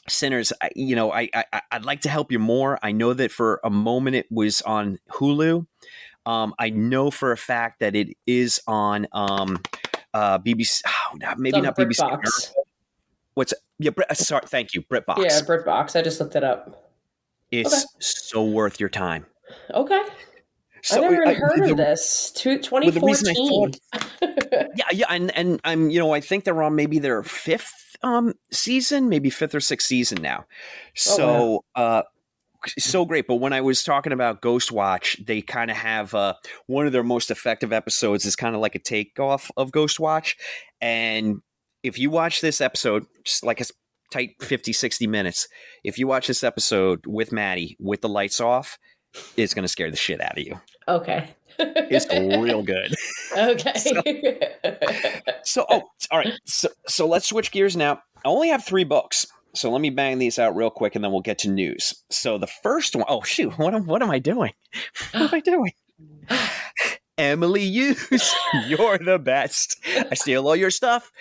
sinners 0.08 0.52
you 0.74 0.96
know 0.96 1.12
I, 1.12 1.28
I 1.34 1.60
i'd 1.72 1.84
like 1.84 2.00
to 2.02 2.08
help 2.08 2.32
you 2.32 2.38
more. 2.38 2.78
I 2.82 2.92
know 2.92 3.12
that 3.14 3.30
for 3.30 3.60
a 3.62 3.70
moment 3.70 4.16
it 4.16 4.26
was 4.30 4.62
on 4.62 4.98
hulu. 5.10 5.66
Um 6.26 6.54
i 6.58 6.70
know 6.70 7.10
for 7.10 7.32
a 7.32 7.36
fact 7.36 7.80
that 7.80 7.94
it 7.94 8.16
is 8.26 8.60
on 8.66 9.06
um 9.12 9.60
uh 10.14 10.38
bbc 10.38 10.82
oh, 10.86 11.34
maybe 11.36 11.60
not 11.60 11.76
bbc 11.76 12.52
what's 13.34 13.54
yeah 13.78 13.90
Brit, 13.90 14.10
uh, 14.10 14.14
sorry 14.14 14.42
thank 14.46 14.74
you 14.74 14.82
britbox. 14.82 15.18
Yeah 15.18 15.40
britbox. 15.40 15.98
I 15.98 16.02
just 16.02 16.20
looked 16.20 16.36
it 16.36 16.44
up. 16.44 16.92
It's 17.50 17.72
okay. 17.72 17.84
so 17.98 18.44
worth 18.44 18.78
your 18.78 18.88
time. 18.88 19.26
Okay. 19.74 20.02
So, 20.82 21.04
I 21.04 21.08
never 21.08 21.28
I, 21.28 21.34
heard 21.34 21.62
the, 21.62 21.70
of 21.72 21.76
this. 21.76 22.32
2014. 22.36 23.72
yeah, 24.76 24.84
yeah, 24.92 25.06
and 25.08 25.36
and 25.36 25.60
I'm 25.64 25.90
you 25.90 25.98
know 25.98 26.12
I 26.12 26.20
think 26.20 26.44
they're 26.44 26.62
on 26.62 26.74
maybe 26.74 26.98
their 26.98 27.22
fifth 27.22 27.96
um 28.02 28.34
season, 28.50 29.08
maybe 29.08 29.30
fifth 29.30 29.54
or 29.54 29.60
sixth 29.60 29.86
season 29.86 30.22
now. 30.22 30.46
So 30.94 31.24
oh, 31.24 31.64
wow. 31.76 31.98
uh 31.98 32.02
so 32.78 33.04
great. 33.04 33.26
But 33.26 33.36
when 33.36 33.52
I 33.52 33.60
was 33.60 33.82
talking 33.82 34.12
about 34.12 34.42
Ghost 34.42 34.70
Watch, 34.70 35.16
they 35.24 35.40
kind 35.40 35.70
of 35.70 35.78
have 35.78 36.14
uh, 36.14 36.34
one 36.66 36.86
of 36.86 36.92
their 36.92 37.02
most 37.02 37.30
effective 37.30 37.72
episodes 37.72 38.26
is 38.26 38.36
kind 38.36 38.54
of 38.54 38.60
like 38.60 38.74
a 38.74 38.78
takeoff 38.78 39.50
of 39.56 39.72
Ghost 39.72 39.98
Watch. 39.98 40.36
And 40.80 41.40
if 41.82 41.98
you 41.98 42.10
watch 42.10 42.42
this 42.42 42.60
episode, 42.60 43.06
just 43.24 43.44
like 43.44 43.62
a 43.62 43.64
tight 44.10 44.30
50, 44.40 44.72
60 44.72 45.06
minutes. 45.06 45.48
If 45.84 45.98
you 45.98 46.06
watch 46.06 46.26
this 46.26 46.44
episode 46.44 47.06
with 47.06 47.32
Maddie 47.32 47.76
with 47.78 48.00
the 48.00 48.08
lights 48.08 48.40
off, 48.40 48.78
it's 49.36 49.54
going 49.54 49.64
to 49.64 49.68
scare 49.68 49.90
the 49.90 49.96
shit 49.96 50.20
out 50.20 50.38
of 50.38 50.44
you. 50.44 50.60
Okay. 50.88 51.30
it's 51.58 52.06
real 52.12 52.62
good. 52.64 52.94
Okay. 53.36 53.72
so, 53.74 54.02
so, 55.44 55.66
oh, 55.70 55.82
all 56.10 56.18
right. 56.18 56.32
So, 56.46 56.68
so 56.86 57.06
let's 57.06 57.26
switch 57.26 57.50
gears 57.50 57.76
now. 57.76 58.00
I 58.24 58.28
only 58.28 58.48
have 58.48 58.64
three 58.64 58.84
books. 58.84 59.26
So 59.54 59.70
let 59.70 59.80
me 59.80 59.90
bang 59.90 60.18
these 60.18 60.38
out 60.38 60.54
real 60.54 60.70
quick 60.70 60.94
and 60.94 61.04
then 61.04 61.10
we'll 61.10 61.22
get 61.22 61.38
to 61.40 61.50
news. 61.50 62.04
So 62.10 62.38
the 62.38 62.46
first 62.46 62.94
one, 62.94 63.04
oh 63.08 63.22
shoot, 63.22 63.58
what 63.58 63.74
am, 63.74 63.86
what 63.86 64.02
am 64.02 64.10
I 64.10 64.20
doing? 64.20 64.52
What 65.12 65.22
am 65.22 65.30
I 65.32 65.40
doing? 65.40 65.72
Emily 67.20 67.66
Hughes, 67.66 68.34
you're 68.66 68.96
the 68.96 69.18
best. 69.18 69.78
I 70.10 70.14
steal 70.14 70.48
all 70.48 70.56
your 70.56 70.70
stuff. 70.70 71.12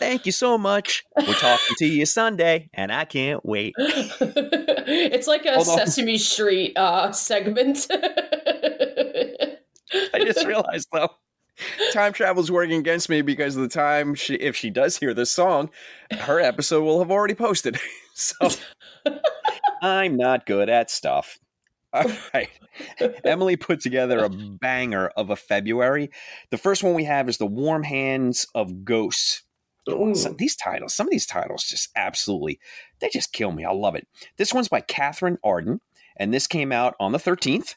Thank 0.00 0.26
you 0.26 0.32
so 0.32 0.58
much. 0.58 1.04
We're 1.16 1.32
talking 1.34 1.76
to 1.78 1.86
you 1.86 2.06
Sunday, 2.06 2.70
and 2.74 2.90
I 2.90 3.04
can't 3.04 3.46
wait. 3.46 3.74
it's 3.78 5.28
like 5.28 5.46
a 5.46 5.54
Hold 5.54 5.66
Sesame 5.66 6.14
on. 6.14 6.18
Street 6.18 6.76
uh, 6.76 7.12
segment. 7.12 7.86
I 7.88 9.58
just 10.24 10.42
realized, 10.46 10.88
though, 10.92 11.10
time 11.92 12.12
travel's 12.12 12.50
working 12.50 12.80
against 12.80 13.08
me 13.08 13.22
because 13.22 13.54
the 13.54 13.68
time 13.68 14.16
she, 14.16 14.34
if 14.34 14.56
she 14.56 14.70
does 14.70 14.98
hear 14.98 15.14
this 15.14 15.30
song, 15.30 15.70
her 16.10 16.40
episode 16.40 16.82
will 16.82 16.98
have 16.98 17.12
already 17.12 17.34
posted. 17.34 17.78
so 18.14 18.48
I'm 19.80 20.16
not 20.16 20.46
good 20.46 20.68
at 20.68 20.90
stuff. 20.90 21.38
All 22.04 22.10
right. 22.34 22.50
Emily 23.24 23.56
put 23.56 23.80
together 23.80 24.24
a 24.24 24.28
banger 24.28 25.08
of 25.16 25.30
a 25.30 25.36
February. 25.36 26.10
The 26.50 26.58
first 26.58 26.82
one 26.82 26.94
we 26.94 27.04
have 27.04 27.28
is 27.28 27.38
The 27.38 27.46
Warm 27.46 27.84
Hands 27.84 28.46
of 28.54 28.84
Ghosts 28.84 29.44
some, 30.14 30.36
these 30.36 30.56
titles, 30.56 30.94
some 30.94 31.06
of 31.06 31.10
these 31.10 31.26
titles 31.26 31.64
just 31.64 31.90
absolutely, 31.96 32.58
they 33.00 33.08
just 33.10 33.32
kill 33.32 33.52
me. 33.52 33.64
I 33.64 33.72
love 33.72 33.94
it. 33.94 34.06
This 34.36 34.54
one's 34.54 34.68
by 34.68 34.80
Katherine 34.80 35.38
Arden, 35.44 35.80
and 36.16 36.32
this 36.32 36.46
came 36.46 36.72
out 36.72 36.94
on 36.98 37.12
the 37.12 37.18
13th 37.18 37.74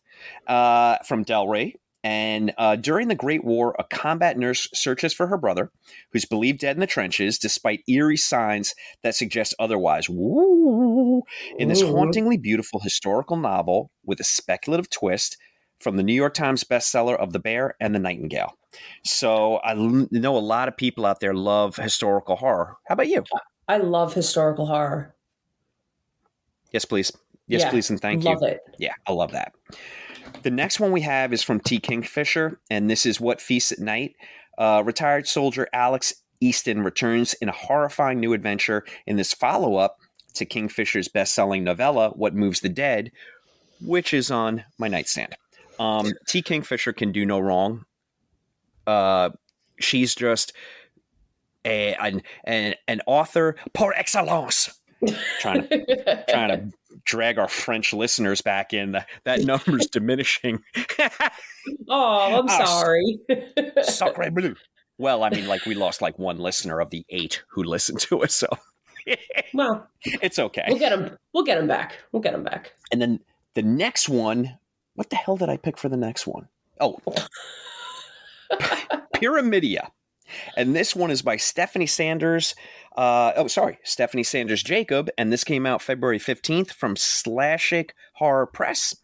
uh, 0.48 0.98
from 1.06 1.24
Del 1.24 1.48
Rey. 1.48 1.76
And 2.08 2.54
uh, 2.58 2.78
during 2.78 3.10
the 3.10 3.16
Great 3.16 3.44
War, 3.44 3.76
a 3.78 3.84
combat 3.84 4.38
nurse 4.38 4.70
searches 4.74 5.14
for 5.14 5.28
her 5.28 5.36
brother, 5.36 5.74
who's 6.14 6.24
believed 6.24 6.60
dead 6.60 6.78
in 6.78 6.80
the 6.80 6.88
trenches, 6.88 7.38
despite 7.38 7.84
eerie 7.90 8.16
signs 8.16 8.74
that 9.04 9.14
suggest 9.14 9.54
otherwise. 9.60 10.10
Woo! 10.10 11.24
In 11.60 11.68
this 11.68 11.82
hauntingly 11.82 12.38
beautiful 12.38 12.80
historical 12.80 13.36
novel 13.36 13.92
with 14.06 14.22
a 14.22 14.24
speculative 14.24 14.90
twist 14.90 15.36
from 15.82 15.98
the 15.98 16.04
New 16.04 16.14
York 16.14 16.34
Times 16.34 16.64
bestseller 16.64 17.18
of 17.18 17.34
The 17.34 17.40
Bear 17.40 17.76
and 17.82 17.94
the 17.94 18.00
Nightingale. 18.00 18.58
So 19.04 19.60
I 19.62 19.74
know 19.74 20.38
a 20.38 20.40
lot 20.40 20.70
of 20.70 20.78
people 20.78 21.06
out 21.06 21.20
there 21.20 21.34
love 21.34 21.76
historical 21.76 22.38
horror. 22.38 22.78
How 22.88 22.94
about 22.94 23.10
you? 23.10 23.26
I 23.68 23.80
love 23.80 24.14
historical 24.14 24.66
horror. 24.66 25.14
Yes, 26.72 26.86
please. 26.86 27.12
Yes, 27.48 27.64
yeah, 27.64 27.70
please, 27.70 27.90
and 27.90 28.00
thank 28.00 28.24
love 28.24 28.36
you. 28.36 28.48
Love 28.48 28.50
it. 28.54 28.62
Yeah, 28.80 28.94
I 29.06 29.12
love 29.12 29.32
that. 29.32 29.52
The 30.44 30.52
next 30.52 30.80
one 30.80 30.92
we 30.92 31.02
have 31.02 31.34
is 31.34 31.44
from 31.44 31.60
T. 31.60 31.80
Kingfisher, 31.80 32.60
and 32.70 32.90
this 32.90 33.06
is 33.06 33.20
What 33.20 33.42
Feasts 33.42 33.72
at 33.72 33.80
Night. 33.80 34.16
Uh, 34.58 34.82
retired 34.86 35.28
soldier 35.28 35.68
Alex 35.74 36.14
Easton 36.40 36.84
returns 36.84 37.34
in 37.36 37.50
a 37.50 37.54
horrifying 37.54 38.20
new 38.20 38.34
adventure 38.34 38.86
in 39.06 39.16
this 39.18 39.34
follow 39.34 39.76
up 39.76 39.98
to 40.36 40.46
Kingfisher's 40.46 41.08
best 41.08 41.34
selling 41.34 41.64
novella, 41.64 42.10
What 42.12 42.36
Moves 42.36 42.62
the 42.62 42.70
Dead, 42.70 43.12
which 43.82 44.14
is 44.14 44.32
on 44.32 44.64
my 44.78 44.88
nightstand. 44.88 45.36
Um, 45.80 46.14
T. 46.28 46.42
Kingfisher 46.42 46.94
can 46.94 47.12
do 47.12 47.26
no 47.26 47.40
wrong 47.40 47.86
uh, 48.88 49.30
she's 49.80 50.16
just 50.16 50.54
a, 51.66 51.94
an, 51.96 52.24
an, 52.46 52.74
an 52.88 53.02
author 53.06 53.58
par 53.74 53.94
excellence. 53.96 54.74
trying 55.40 55.68
to 55.68 56.26
trying 56.28 56.50
to 56.50 56.87
drag 57.08 57.40
our 57.40 57.48
French 57.48 57.94
listeners 57.94 58.42
back 58.42 58.74
in. 58.74 58.98
That 59.24 59.42
number's 59.42 59.88
diminishing. 59.92 60.62
oh, 61.90 62.40
I'm 62.40 62.46
uh, 62.50 62.66
sorry. 62.66 63.20
Sacre 63.82 64.30
bleu. 64.30 64.56
Well, 65.00 65.24
I 65.24 65.30
mean, 65.30 65.48
like 65.48 65.66
we 65.66 65.74
lost 65.74 66.02
like 66.02 66.20
one 66.20 66.38
listener 66.38 66.80
of 66.80 66.90
the 66.90 67.06
eight 67.10 67.44
who 67.50 67.64
listened 67.64 68.00
to 68.02 68.24
us, 68.24 68.36
so 68.36 68.48
well, 69.54 69.88
it's 70.04 70.40
okay. 70.40 70.66
We'll 70.68 70.80
get 70.80 70.90
them. 70.90 71.18
We'll 71.34 71.44
get 71.44 71.58
them 71.58 71.68
back. 71.68 71.98
We'll 72.12 72.22
get 72.22 72.34
them 72.34 72.44
back. 72.44 72.74
And 72.92 73.02
then 73.02 73.20
the 73.54 73.64
next 73.64 74.10
one. 74.10 74.58
What 74.96 75.12
the 75.12 75.16
hell 75.16 75.38
did 75.38 75.48
I 75.48 75.58
pick 75.58 75.78
for 75.78 75.90
the 75.90 75.98
next 75.98 76.26
one? 76.26 76.48
Oh, 76.80 76.98
Pyramidia. 79.14 79.92
And 80.56 80.76
this 80.76 80.96
one 80.96 81.12
is 81.12 81.22
by 81.22 81.38
Stephanie 81.38 81.86
Sanders. 81.86 82.56
Uh, 82.98 83.32
oh, 83.36 83.48
sorry, 83.48 83.78
Stephanie 83.84 84.24
Sanders 84.24 84.64
Jacob. 84.64 85.10
And 85.18 85.32
this 85.32 85.44
came 85.44 85.66
out 85.68 85.84
February 85.84 86.20
15th 86.20 86.72
from 86.72 86.96
Slashic 86.96 87.92
Horror 88.16 88.48
Press. 88.48 88.96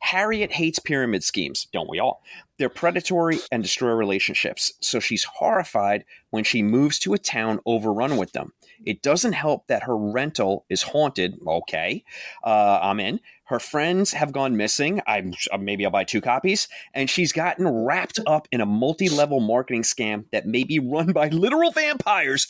Harriet 0.00 0.52
hates 0.52 0.78
pyramid 0.78 1.22
schemes, 1.22 1.66
don't 1.72 1.90
we 1.90 1.98
all? 1.98 2.22
They're 2.58 2.68
predatory 2.68 3.40
and 3.50 3.62
destroy 3.62 3.92
relationships, 3.92 4.72
so 4.80 5.00
she's 5.00 5.24
horrified 5.24 6.04
when 6.30 6.44
she 6.44 6.62
moves 6.62 6.98
to 7.00 7.14
a 7.14 7.18
town 7.18 7.58
overrun 7.66 8.16
with 8.16 8.32
them. 8.32 8.52
It 8.84 9.02
doesn't 9.02 9.32
help 9.32 9.66
that 9.66 9.84
her 9.84 9.96
rental 9.96 10.64
is 10.68 10.82
haunted. 10.82 11.38
Okay, 11.46 12.04
uh, 12.44 12.78
I'm 12.82 13.00
in. 13.00 13.20
Her 13.44 13.58
friends 13.58 14.12
have 14.12 14.32
gone 14.32 14.56
missing. 14.56 15.00
I'm 15.06 15.34
uh, 15.52 15.58
maybe 15.58 15.84
I'll 15.84 15.90
buy 15.90 16.04
two 16.04 16.20
copies, 16.20 16.68
and 16.94 17.10
she's 17.10 17.32
gotten 17.32 17.66
wrapped 17.68 18.20
up 18.26 18.46
in 18.52 18.60
a 18.60 18.66
multi-level 18.66 19.40
marketing 19.40 19.82
scam 19.82 20.24
that 20.32 20.46
may 20.46 20.64
be 20.64 20.78
run 20.78 21.12
by 21.12 21.28
literal 21.28 21.72
vampires. 21.72 22.46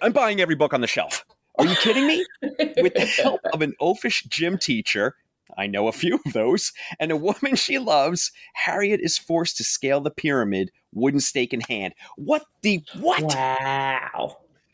I'm 0.00 0.12
buying 0.12 0.40
every 0.40 0.54
book 0.54 0.74
on 0.74 0.80
the 0.80 0.86
shelf. 0.86 1.24
Are 1.58 1.66
you 1.66 1.76
kidding 1.76 2.06
me? 2.06 2.24
With 2.42 2.94
the 2.94 3.06
help 3.22 3.40
of 3.52 3.62
an 3.62 3.74
oafish 3.80 4.26
gym 4.28 4.58
teacher, 4.58 5.14
I 5.56 5.66
know 5.66 5.88
a 5.88 5.92
few 5.92 6.20
of 6.24 6.32
those, 6.32 6.72
and 6.98 7.12
a 7.12 7.16
woman 7.16 7.54
she 7.54 7.78
loves, 7.78 8.32
Harriet 8.54 9.00
is 9.00 9.16
forced 9.18 9.56
to 9.58 9.64
scale 9.64 10.00
the 10.00 10.10
pyramid, 10.10 10.72
wooden 10.92 11.20
stake 11.20 11.52
in 11.52 11.60
hand. 11.60 11.94
What 12.16 12.42
the 12.62 12.82
what? 12.98 13.22
Wow. 13.22 14.08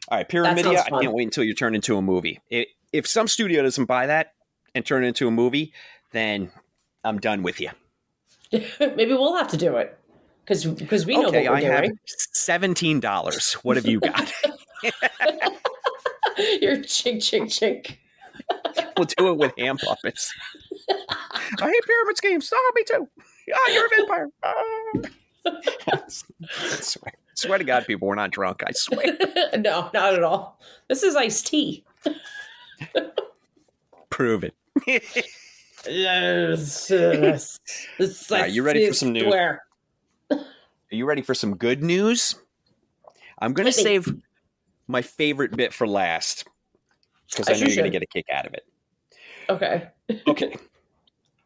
All 0.08 0.18
right, 0.18 0.28
Pyramidia, 0.28 0.78
I 0.86 1.02
can't 1.02 1.12
wait 1.12 1.24
until 1.24 1.44
you 1.44 1.54
turn 1.54 1.74
into 1.74 1.96
a 1.96 2.02
movie. 2.02 2.40
It, 2.48 2.68
if 2.92 3.06
some 3.06 3.28
studio 3.28 3.62
doesn't 3.62 3.84
buy 3.84 4.06
that, 4.06 4.32
and 4.74 4.84
turn 4.84 5.04
it 5.04 5.08
into 5.08 5.28
a 5.28 5.30
movie, 5.30 5.72
then 6.12 6.50
I'm 7.04 7.18
done 7.18 7.42
with 7.42 7.60
you. 7.60 7.70
Maybe 8.52 9.12
we'll 9.12 9.36
have 9.36 9.48
to 9.48 9.56
do 9.56 9.76
it 9.76 9.98
because 10.44 10.64
because 10.64 11.06
we 11.06 11.16
know 11.16 11.28
okay, 11.28 11.48
what 11.48 11.62
we're 11.62 11.72
I 11.72 11.80
doing. 11.80 11.90
have 11.90 11.98
seventeen 12.06 13.00
dollars. 13.00 13.54
What 13.62 13.76
have 13.76 13.86
you 13.86 14.00
got? 14.00 14.32
You're 16.60 16.78
chink 16.78 17.18
chink 17.18 17.46
chink. 17.46 17.96
we'll 18.96 19.06
do 19.06 19.28
it 19.28 19.36
with 19.36 19.52
hand 19.58 19.80
puppets. 19.84 20.32
I 20.88 21.66
hate 21.66 21.84
pyramid 21.84 22.16
schemes. 22.16 22.52
Oh, 22.54 22.72
me 22.74 22.84
too. 22.84 23.08
oh, 23.54 23.70
you're 23.72 23.86
a 23.86 23.88
vampire. 23.96 24.28
Ah. 24.42 25.98
swear, 26.08 27.12
swear 27.34 27.58
to 27.58 27.64
God, 27.64 27.86
people, 27.86 28.08
we're 28.08 28.14
not 28.14 28.30
drunk. 28.30 28.62
I 28.66 28.72
swear. 28.72 29.16
no, 29.58 29.90
not 29.92 30.14
at 30.14 30.22
all. 30.22 30.60
This 30.88 31.02
is 31.02 31.16
iced 31.16 31.46
tea. 31.46 31.84
Prove 34.10 34.44
it. 34.44 34.54
Yes. 35.88 36.90
yes. 36.90 37.58
This 37.98 38.30
right, 38.30 38.50
you 38.50 38.62
ready 38.62 38.86
for 38.86 38.94
some 38.94 39.12
news? 39.12 39.32
Are 39.32 40.40
you 40.90 41.06
ready 41.06 41.22
for 41.22 41.34
some 41.34 41.56
good 41.56 41.82
news? 41.82 42.34
I'm 43.38 43.52
going 43.54 43.66
to 43.66 43.72
save 43.72 44.12
my 44.90 45.02
favorite 45.02 45.56
bit 45.56 45.72
for 45.72 45.86
last 45.86 46.44
because 47.30 47.48
I 47.48 47.52
know 47.52 47.58
you 47.60 47.66
you're 47.66 47.76
going 47.76 47.90
to 47.90 47.98
get 47.98 48.02
a 48.02 48.06
kick 48.06 48.26
out 48.32 48.46
of 48.46 48.54
it. 48.54 48.64
Okay. 49.48 49.88
Okay. 50.26 50.56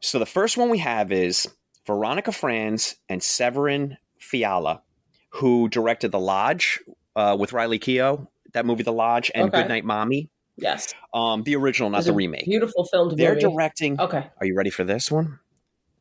so 0.00 0.18
the 0.18 0.24
first 0.26 0.56
one 0.56 0.70
we 0.70 0.78
have 0.78 1.12
is 1.12 1.46
Veronika 1.86 2.32
Franz 2.32 2.96
and 3.10 3.22
Severin 3.22 3.98
Fiala, 4.18 4.82
who 5.28 5.68
directed 5.68 6.10
The 6.12 6.18
Lodge 6.18 6.80
uh, 7.14 7.36
with 7.38 7.52
Riley 7.52 7.78
Keough, 7.78 8.26
that 8.54 8.64
movie 8.64 8.82
The 8.82 8.92
Lodge, 8.92 9.30
and 9.34 9.48
Okay. 9.48 9.58
Goodnight 9.62 9.84
Mommy, 9.84 10.30
Yes. 10.56 10.94
um, 11.12 11.42
the 11.42 11.56
original, 11.56 11.90
not 11.90 12.04
the 12.04 12.14
remake. 12.14 12.46
Beautiful 12.46 12.84
filmed 12.86 13.18
They're 13.18 13.34
movie. 13.34 13.42
directing. 13.42 14.00
Okay. 14.00 14.26
Are 14.40 14.46
you 14.46 14.56
ready 14.56 14.70
for 14.70 14.84
this 14.84 15.10
one? 15.10 15.38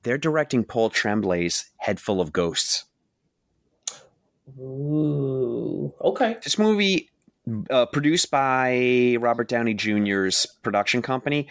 They're 0.04 0.18
directing 0.18 0.64
Paul 0.64 0.90
Tremblay's 0.90 1.70
Head 1.78 2.00
Full 2.00 2.22
of 2.22 2.32
Ghosts. 2.32 2.86
Ooh. 4.60 5.94
Okay. 6.02 6.38
This 6.44 6.58
movie, 6.60 7.10
uh, 7.70 7.86
produced 7.88 8.32
by 8.32 9.18
Robert 9.20 9.48
Downey 9.48 9.74
Jr.'s 9.74 10.46
production 10.62 11.02
company, 11.02 11.48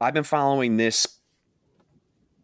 I've 0.00 0.14
been 0.14 0.24
following 0.24 0.76
this 0.76 1.06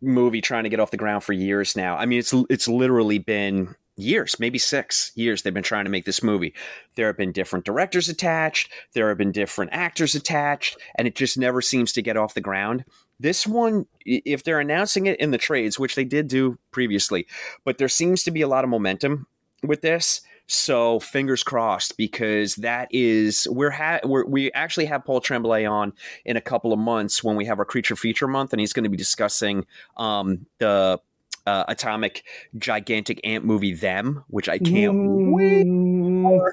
movie 0.01 0.41
trying 0.41 0.65
to 0.65 0.71
get 0.71 0.81
off 0.81 0.91
the 0.91 0.97
ground 0.97 1.25
for 1.25 1.33
years 1.33 1.77
now. 1.77 1.97
I 1.97 2.07
mean, 2.07 2.21
it's 2.21 2.35
it's 2.49 2.69
literally 2.69 3.19
been 3.19 3.75
years, 3.97 4.39
maybe 4.39 4.59
six 4.59 5.13
years. 5.15 5.43
They've 5.43 5.53
been 5.53 5.63
trying 5.63 5.85
to 5.85 5.91
make 5.91 6.05
this 6.05 6.23
movie. 6.23 6.55
There 6.95 7.09
have 7.09 7.17
been 7.17 7.33
different 7.33 7.65
directors 7.65 8.09
attached. 8.09 8.71
There 8.95 9.09
have 9.09 9.19
been 9.19 9.33
different 9.33 9.73
actors 9.73 10.15
attached, 10.15 10.79
and 10.95 11.09
it 11.09 11.17
just 11.17 11.37
never 11.37 11.61
seems 11.61 11.93
to 11.93 12.03
get 12.03 12.17
off 12.17 12.35
the 12.35 12.41
ground. 12.41 12.85
This 13.21 13.47
one, 13.47 13.87
if 14.05 14.45
they're 14.45 14.61
announcing 14.61 15.07
it 15.07 15.19
in 15.19 15.33
the 15.33 15.39
trades, 15.39 15.79
which 15.79 15.97
they 15.97 16.05
did 16.05 16.29
do 16.29 16.59
previously, 16.71 17.27
but 17.65 17.79
there 17.79 17.89
seems 17.89 18.23
to 18.23 18.31
be 18.31 18.43
a 18.43 18.49
lot 18.49 18.65
of 18.65 18.71
momentum 18.71 19.27
with 19.65 19.83
this. 19.83 20.21
So 20.51 20.99
fingers 20.99 21.43
crossed 21.43 21.99
because 21.99 22.57
that 22.57 22.89
is 22.91 23.47
we're, 23.51 23.71
ha- 23.71 24.01
we're 24.03 24.25
we 24.25 24.51
actually 24.53 24.87
have 24.87 25.05
Paul 25.05 25.21
Tremblay 25.21 25.67
on 25.67 25.93
in 26.25 26.39
a 26.39 26.41
couple 26.41 26.73
of 26.73 26.79
months 26.79 27.23
when 27.23 27.37
we 27.37 27.45
have 27.45 27.59
our 27.59 27.67
creature 27.67 27.97
feature 27.97 28.27
month, 28.27 28.55
and 28.55 28.61
he's 28.61 28.73
going 28.73 28.85
to 28.85 28.91
be 28.91 28.97
discussing 28.97 29.67
um, 29.99 30.47
the 30.59 30.99
uh, 31.47 31.65
atomic 31.69 32.25
gigantic 32.57 33.21
ant 33.25 33.45
movie 33.45 33.75
them, 33.75 34.25
which 34.29 34.49
I 34.49 34.59
can't 34.59 34.97
wait. 35.33 35.67
For. 35.67 36.53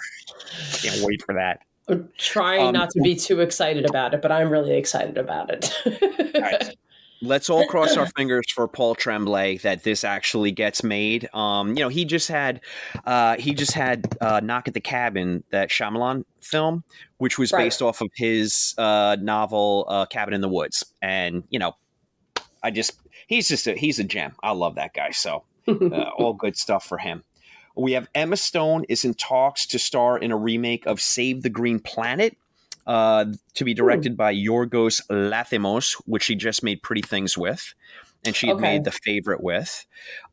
Can't 0.81 1.01
wait 1.05 1.21
for 1.23 1.35
that. 1.35 1.61
I'm 1.87 2.09
trying 2.17 2.67
Um, 2.67 2.73
not 2.73 2.89
to 2.91 3.01
be 3.01 3.15
too 3.15 3.41
excited 3.41 3.87
about 3.89 4.13
it, 4.13 4.21
but 4.21 4.31
I'm 4.31 4.49
really 4.49 4.75
excited 4.75 5.17
about 5.17 5.51
it. 5.51 5.73
All 6.35 6.41
right. 6.41 6.75
Let's 7.21 7.49
all 7.49 7.65
cross 7.67 7.97
our 7.97 8.05
fingers 8.17 8.45
for 8.53 8.67
Paul 8.67 8.93
Tremblay 8.95 9.57
that 9.59 9.83
this 9.83 10.03
actually 10.03 10.51
gets 10.51 10.83
made. 10.83 11.29
Um, 11.33 11.69
you 11.69 11.75
know, 11.83 11.89
he 11.89 12.05
just 12.05 12.27
had 12.27 12.61
uh, 13.05 13.37
he 13.37 13.53
just 13.53 13.71
had 13.73 14.05
uh, 14.21 14.41
Knock 14.43 14.67
at 14.67 14.73
the 14.73 14.81
Cabin, 14.81 15.43
that 15.51 15.69
Shyamalan 15.69 16.25
film, 16.41 16.83
which 17.17 17.39
was 17.39 17.51
Right. 17.51 17.63
based 17.65 17.81
off 17.81 18.01
of 18.01 18.09
his 18.15 18.75
uh, 18.77 19.17
novel 19.19 19.85
uh, 19.87 20.05
Cabin 20.05 20.33
in 20.33 20.41
the 20.41 20.49
Woods, 20.49 20.83
and 21.01 21.43
you 21.49 21.57
know, 21.59 21.75
I 22.61 22.71
just 22.71 22.99
he's 23.27 23.47
just 23.47 23.65
a, 23.67 23.73
he's 23.73 23.97
a 23.99 24.03
gem. 24.03 24.35
I 24.43 24.51
love 24.51 24.75
that 24.75 24.93
guy. 24.93 25.11
So 25.11 25.43
uh, 25.67 25.71
all 26.17 26.33
good 26.33 26.57
stuff 26.57 26.85
for 26.85 26.97
him. 26.97 27.23
We 27.77 27.93
have 27.93 28.07
Emma 28.15 28.37
Stone 28.37 28.85
is 28.87 29.03
in 29.03 29.13
talks 29.15 29.65
to 29.67 29.79
star 29.79 30.17
in 30.17 30.31
a 30.31 30.37
remake 30.37 30.85
of 30.85 31.01
Save 31.01 31.43
the 31.43 31.49
Green 31.49 31.79
Planet, 31.79 32.37
uh, 32.87 33.25
to 33.55 33.63
be 33.65 33.73
directed 33.73 34.15
by 34.17 34.33
Yorgos 34.33 35.01
Lanthimos, 35.09 35.93
which 36.05 36.23
she 36.23 36.35
just 36.35 36.63
made 36.63 36.81
Pretty 36.83 37.01
Things 37.01 37.37
with, 37.37 37.73
and 38.23 38.35
she 38.35 38.47
had 38.47 38.57
Okay. 38.57 38.61
made 38.61 38.83
The 38.83 38.91
Favorite 38.91 39.41
with. 39.41 39.85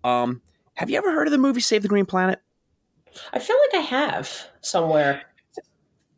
Um, 0.04 0.42
have 0.74 0.90
you 0.90 0.96
ever 0.98 1.12
heard 1.12 1.26
of 1.26 1.32
the 1.32 1.38
movie 1.38 1.60
Save 1.60 1.82
the 1.82 1.88
Green 1.88 2.06
Planet? 2.06 2.40
I 3.32 3.38
feel 3.38 3.56
like 3.70 3.82
I 3.82 3.86
have 3.86 4.46
somewhere. 4.62 5.22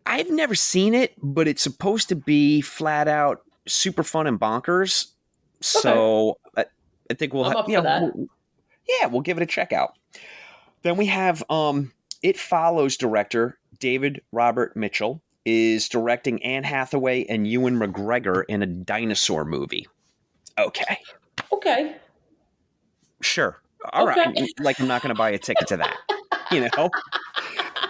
I've 0.06 0.30
never 0.30 0.54
seen 0.54 0.94
it, 0.94 1.14
but 1.22 1.48
it's 1.48 1.62
supposed 1.62 2.08
to 2.10 2.14
be 2.16 2.60
flat 2.60 3.08
out 3.08 3.42
super 3.66 4.02
fun 4.02 4.26
and 4.26 4.38
bonkers. 4.38 5.06
So 5.60 6.38
I, 6.56 6.66
I 7.10 7.14
think 7.14 7.32
we'll 7.32 7.46
I'm 7.46 7.52
ha- 7.52 7.58
up 7.60 7.68
you 7.68 7.80
know, 7.80 8.12
we'll- 8.14 8.28
yeah, 8.86 9.06
we'll 9.06 9.22
give 9.22 9.38
it 9.38 9.42
a 9.42 9.46
check 9.46 9.72
out. 9.72 9.94
Then 10.82 10.96
we 10.98 11.06
have 11.06 11.42
um, 11.48 11.92
It 12.22 12.38
Follows 12.38 12.96
director 12.98 13.58
David 13.80 14.20
Robert 14.30 14.76
Mitchell 14.76 15.22
is 15.44 15.88
directing 15.88 16.42
Anne 16.42 16.64
Hathaway 16.64 17.24
and 17.26 17.46
Ewan 17.46 17.78
McGregor 17.78 18.44
in 18.48 18.62
a 18.62 18.66
dinosaur 18.66 19.44
movie. 19.44 19.86
Okay, 20.58 20.98
Okay. 21.52 21.96
sure, 23.20 23.60
all 23.92 24.06
right. 24.06 24.28
Okay. 24.28 24.46
Like 24.60 24.78
I'm 24.80 24.86
not 24.88 25.02
going 25.02 25.14
to 25.14 25.18
buy 25.18 25.30
a 25.30 25.38
ticket 25.38 25.66
to 25.68 25.76
that, 25.78 25.96
you 26.50 26.60
know? 26.60 26.90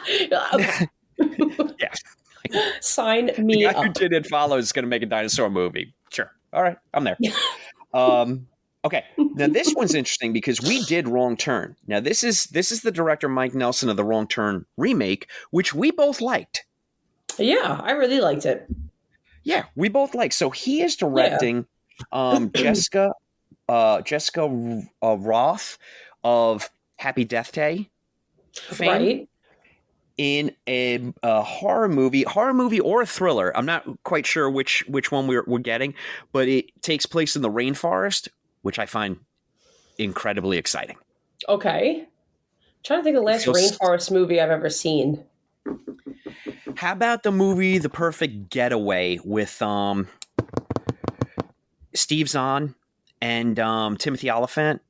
okay. 0.55 0.89
Yeah. 1.79 1.93
Sign 2.81 3.27
the 3.35 3.43
me 3.43 3.63
guy 3.65 3.73
who 3.73 3.89
up. 3.89 3.95
did 3.95 4.13
it 4.13 4.27
follows 4.27 4.65
is 4.65 4.73
going 4.73 4.85
to 4.85 4.89
make 4.89 5.03
a 5.03 5.07
dinosaur 5.07 5.51
movie. 5.51 5.95
Sure. 6.11 6.31
All 6.53 6.63
right, 6.63 6.77
I'm 6.93 7.05
there. 7.05 7.17
um, 7.95 8.47
okay. 8.85 9.05
Now 9.19 9.49
this 9.49 9.75
one's 9.75 9.95
interesting 9.95 10.33
because 10.33 10.61
we 10.61 10.83
did 10.85 11.09
Wrong 11.09 11.37
Turn. 11.37 11.77
Now 11.87 12.01
this 12.01 12.23
is 12.25 12.45
this 12.47 12.71
is 12.71 12.83
the 12.83 12.93
director 12.93 13.29
Mike 13.29 13.55
Nelson 13.55 13.89
of 13.89 13.97
the 13.97 14.05
Wrong 14.05 14.27
Turn 14.29 14.67
remake, 14.77 15.29
which 15.51 15.75
we 15.75 15.91
both 15.91 16.21
liked. 16.21 16.65
Yeah, 17.39 17.81
I 17.83 17.93
really 17.93 18.21
liked 18.21 18.47
it. 18.47 18.67
Yeah, 19.43 19.65
we 19.77 19.89
both 19.89 20.15
like. 20.15 20.33
So 20.33 20.51
he 20.51 20.83
is 20.83 20.97
directing 20.97 21.67
um, 22.13 22.51
Jessica 22.57 23.13
uh, 23.69 24.01
Jessica 24.03 24.43
uh, 24.45 25.17
Rothe 25.17 25.77
of 26.23 26.71
Happy 26.99 27.25
Death 27.25 27.53
Day. 27.53 27.91
fame. 28.53 28.89
Right? 28.91 29.29
in 30.17 30.53
a, 30.69 31.13
a 31.25 31.43
horror 31.43 31.89
movie, 31.89 32.23
horror 32.23 32.55
movie 32.55 32.79
or 32.79 33.03
a 33.03 33.07
thriller. 33.07 33.51
I'm 33.57 33.67
not 33.67 33.85
quite 34.05 34.27
sure 34.27 34.49
which 34.49 34.85
which 34.87 35.11
one 35.11 35.27
we're 35.27 35.43
we're 35.45 35.59
getting, 35.59 35.95
but 36.31 36.47
it 36.47 36.67
takes 36.83 37.05
place 37.05 37.35
in 37.35 37.43
the 37.43 37.51
rainforest, 37.51 38.29
which 38.63 38.79
I 38.79 38.87
find 38.87 39.19
incredibly 39.99 40.57
exciting. 40.57 40.97
Okay. 41.49 42.07
trying 42.85 43.01
to 43.01 43.05
think 43.05 43.17
of 43.17 43.23
the 43.23 43.27
last 43.27 43.45
Feels- 43.45 43.73
rainforest 43.73 44.13
movie 44.13 44.41
I've 44.41 44.51
ever 44.51 44.71
seen. 44.71 45.25
How 46.77 46.93
about 46.93 47.23
the 47.23 47.33
movie 47.33 47.79
The 47.79 47.89
Perfect 47.89 48.51
Getaway 48.51 49.19
with 49.25 49.61
um 49.63 50.09
Steve 51.95 52.29
Zahn 52.29 52.75
and 53.21 53.59
um 53.59 53.97
Timothy 53.97 54.31
Olyphant? 54.31 54.83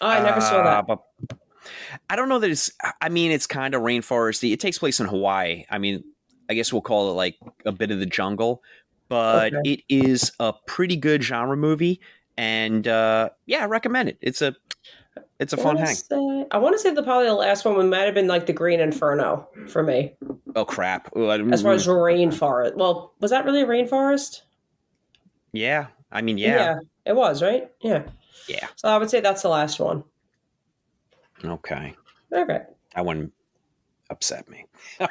Oh, 0.00 0.06
I 0.08 0.22
never 0.22 0.40
saw 0.40 0.60
Uh, 0.60 0.82
that. 0.82 0.86
but 0.86 1.02
I 2.10 2.16
don't 2.16 2.28
know 2.28 2.38
that 2.38 2.50
it's. 2.50 2.70
I 3.00 3.08
mean, 3.08 3.30
it's 3.32 3.46
kind 3.46 3.74
of 3.74 3.82
rainforesty. 3.82 4.52
It 4.52 4.60
takes 4.60 4.78
place 4.78 5.00
in 5.00 5.06
Hawaii. 5.06 5.64
I 5.70 5.78
mean, 5.78 6.04
I 6.48 6.54
guess 6.54 6.72
we'll 6.72 6.82
call 6.82 7.10
it 7.10 7.14
like 7.14 7.36
a 7.64 7.72
bit 7.72 7.90
of 7.90 7.98
the 7.98 8.06
jungle, 8.06 8.62
but 9.08 9.52
Okay. 9.54 9.70
it 9.72 9.80
is 9.88 10.30
a 10.38 10.52
pretty 10.66 10.96
good 10.96 11.22
genre 11.24 11.56
movie, 11.56 12.00
and 12.36 12.86
uh, 12.86 13.30
yeah, 13.46 13.62
I 13.62 13.66
recommend 13.66 14.10
it. 14.10 14.18
It's 14.20 14.42
a 14.42 14.54
it's 15.38 15.52
a 15.52 15.60
I 15.60 15.62
fun 15.62 15.76
hang. 15.76 15.94
say- 15.94 16.46
I 16.50 16.58
want 16.58 16.74
to 16.74 16.78
say 16.78 16.92
the 16.94 17.02
probably 17.02 17.26
the 17.26 17.34
last 17.34 17.64
one 17.64 17.90
might 17.90 18.04
have 18.04 18.14
been 18.14 18.26
like 18.28 18.46
the 18.46 18.52
Green 18.52 18.80
Inferno 18.80 19.48
for 19.68 19.82
me, 19.82 20.14
Oh 20.54 20.64
crap! 20.64 21.10
Oh, 21.16 21.26
I- 21.28 21.40
as 21.52 21.62
far 21.62 21.72
as 21.72 21.86
rainforest. 21.86 22.76
Well, 22.76 23.14
was 23.20 23.30
that 23.30 23.44
really 23.44 23.62
a 23.62 23.66
rainforest? 23.66 24.42
yeah, 25.52 25.86
I 26.12 26.22
mean, 26.22 26.38
yeah, 26.38 26.76
it 27.04 27.16
was 27.16 27.42
right. 27.42 27.70
Yeah, 27.80 28.02
yeah. 28.48 28.68
So 28.76 28.88
I 28.88 28.98
would 28.98 29.10
say 29.10 29.20
that's 29.20 29.42
the 29.42 29.48
last 29.48 29.80
one. 29.80 30.04
Okay, 31.44 31.94
Okay. 32.32 32.60
that 32.94 33.04
one 33.04 33.32
upset 34.10 34.48
me. 34.48 34.64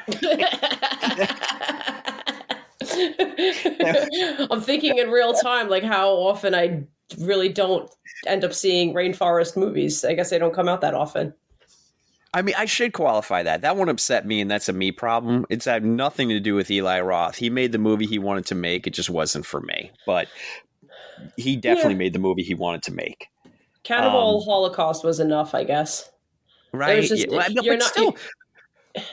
I'm 4.52 4.62
thinking 4.62 4.98
in 4.98 5.10
real 5.10 5.34
time, 5.34 5.70
like 5.70 5.84
how 5.84 6.10
often 6.12 6.54
I 6.56 6.84
really 7.20 7.50
don't 7.50 7.90
end 8.28 8.44
up 8.44 8.54
seeing 8.54 8.94
rainforest 8.94 9.56
movies. 9.58 10.04
I 10.06 10.14
guess 10.14 10.30
they 10.30 10.38
don't 10.40 10.54
come 10.54 10.68
out 10.68 10.82
that 10.82 10.94
often. 10.94 11.34
I 12.34 12.42
mean, 12.42 12.56
I 12.58 12.66
should 12.66 12.92
qualify 12.92 13.44
that. 13.44 13.62
That 13.62 13.78
won't 13.78 13.90
upset 13.90 14.26
me, 14.26 14.42
and 14.42 14.52
that's 14.52 14.68
a 14.68 14.74
me 14.74 14.92
problem. 14.92 15.46
It's 15.50 15.64
had 15.66 15.86
nothing 15.86 16.28
to 16.30 16.40
do 16.42 16.54
with 16.54 16.70
Eli 16.70 17.00
Roth. 17.00 17.36
He 17.38 17.50
made 17.50 17.72
the 17.72 17.78
movie 17.78 18.06
he 18.06 18.20
wanted 18.20 18.46
to 18.48 18.56
make. 18.56 18.86
It 18.88 18.90
just 18.92 19.10
wasn't 19.10 19.46
for 19.46 19.62
me. 19.62 19.92
But 20.06 20.28
he 21.38 21.56
definitely 21.56 21.94
Yeah. 21.94 21.98
made 22.00 22.14
the 22.14 22.20
movie 22.20 22.44
he 22.44 22.54
wanted 22.54 22.84
to 22.84 22.94
make. 22.94 23.28
Cannibal 23.84 24.40
Um, 24.42 24.46
Holocaust 24.46 25.04
was 25.06 25.22
enough, 25.22 25.56
I 25.56 25.64
guess. 25.64 26.12
Right? 26.74 27.02
just- 27.04 27.26
Yeah, 27.30 27.38
well, 27.38 27.50
you're 27.52 27.76
but 27.76 27.80
not- 27.80 27.90
still, 27.90 28.16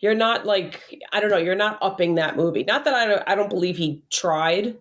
You're 0.00 0.14
not 0.14 0.44
like 0.44 0.82
I 1.12 1.20
don't 1.20 1.30
know. 1.30 1.38
You're 1.38 1.54
not 1.54 1.78
upping 1.80 2.16
that 2.16 2.36
movie. 2.36 2.64
Not 2.64 2.84
that 2.84 2.92
I 2.92 3.06
don't. 3.06 3.22
I 3.26 3.34
don't 3.34 3.48
believe 3.48 3.78
he 3.78 4.02
tried, 4.10 4.76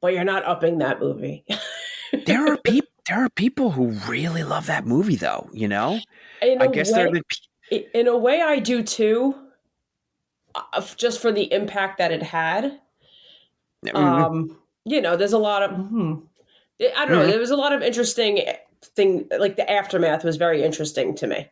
but 0.00 0.12
you're 0.12 0.22
not 0.22 0.44
upping 0.44 0.78
that 0.78 1.00
movie. 1.00 1.44
there 2.26 2.46
are 2.52 2.56
people. 2.64 2.88
there 3.06 3.24
are 3.24 3.30
people 3.30 3.70
who 3.70 3.88
really 4.08 4.44
love 4.44 4.66
that 4.66 4.86
movie, 4.86 5.16
though. 5.16 5.48
You 5.52 5.68
know, 5.68 6.00
In 6.42 6.60
I 6.62 6.66
guess 6.68 6.90
way, 6.92 6.94
they're 7.04 7.12
the 7.12 7.22
I- 7.72 7.86
in 7.94 8.08
a 8.08 8.16
way 8.16 8.40
i 8.40 8.58
do 8.58 8.82
too 8.82 9.34
uh, 10.54 10.82
just 10.96 11.20
for 11.20 11.30
the 11.30 11.52
impact 11.52 11.98
that 11.98 12.12
it 12.12 12.22
had 12.22 12.80
Mhm. 13.84 13.94
um 13.94 14.56
you 14.84 15.00
know 15.02 15.16
there's 15.16 15.34
a 15.34 15.38
lot 15.38 15.62
of 15.62 15.70
hmm, 15.72 16.14
i 16.96 17.04
don't 17.04 17.10
know 17.10 17.24
Mhm. 17.24 17.30
there 17.30 17.38
was 17.38 17.50
a 17.50 17.56
lot 17.56 17.72
of 17.74 17.82
interesting 17.82 18.40
thing 18.82 19.28
like 19.38 19.56
the 19.56 19.70
aftermath 19.70 20.24
was 20.24 20.36
very 20.36 20.62
interesting 20.62 21.14
to 21.16 21.26
me 21.26 21.46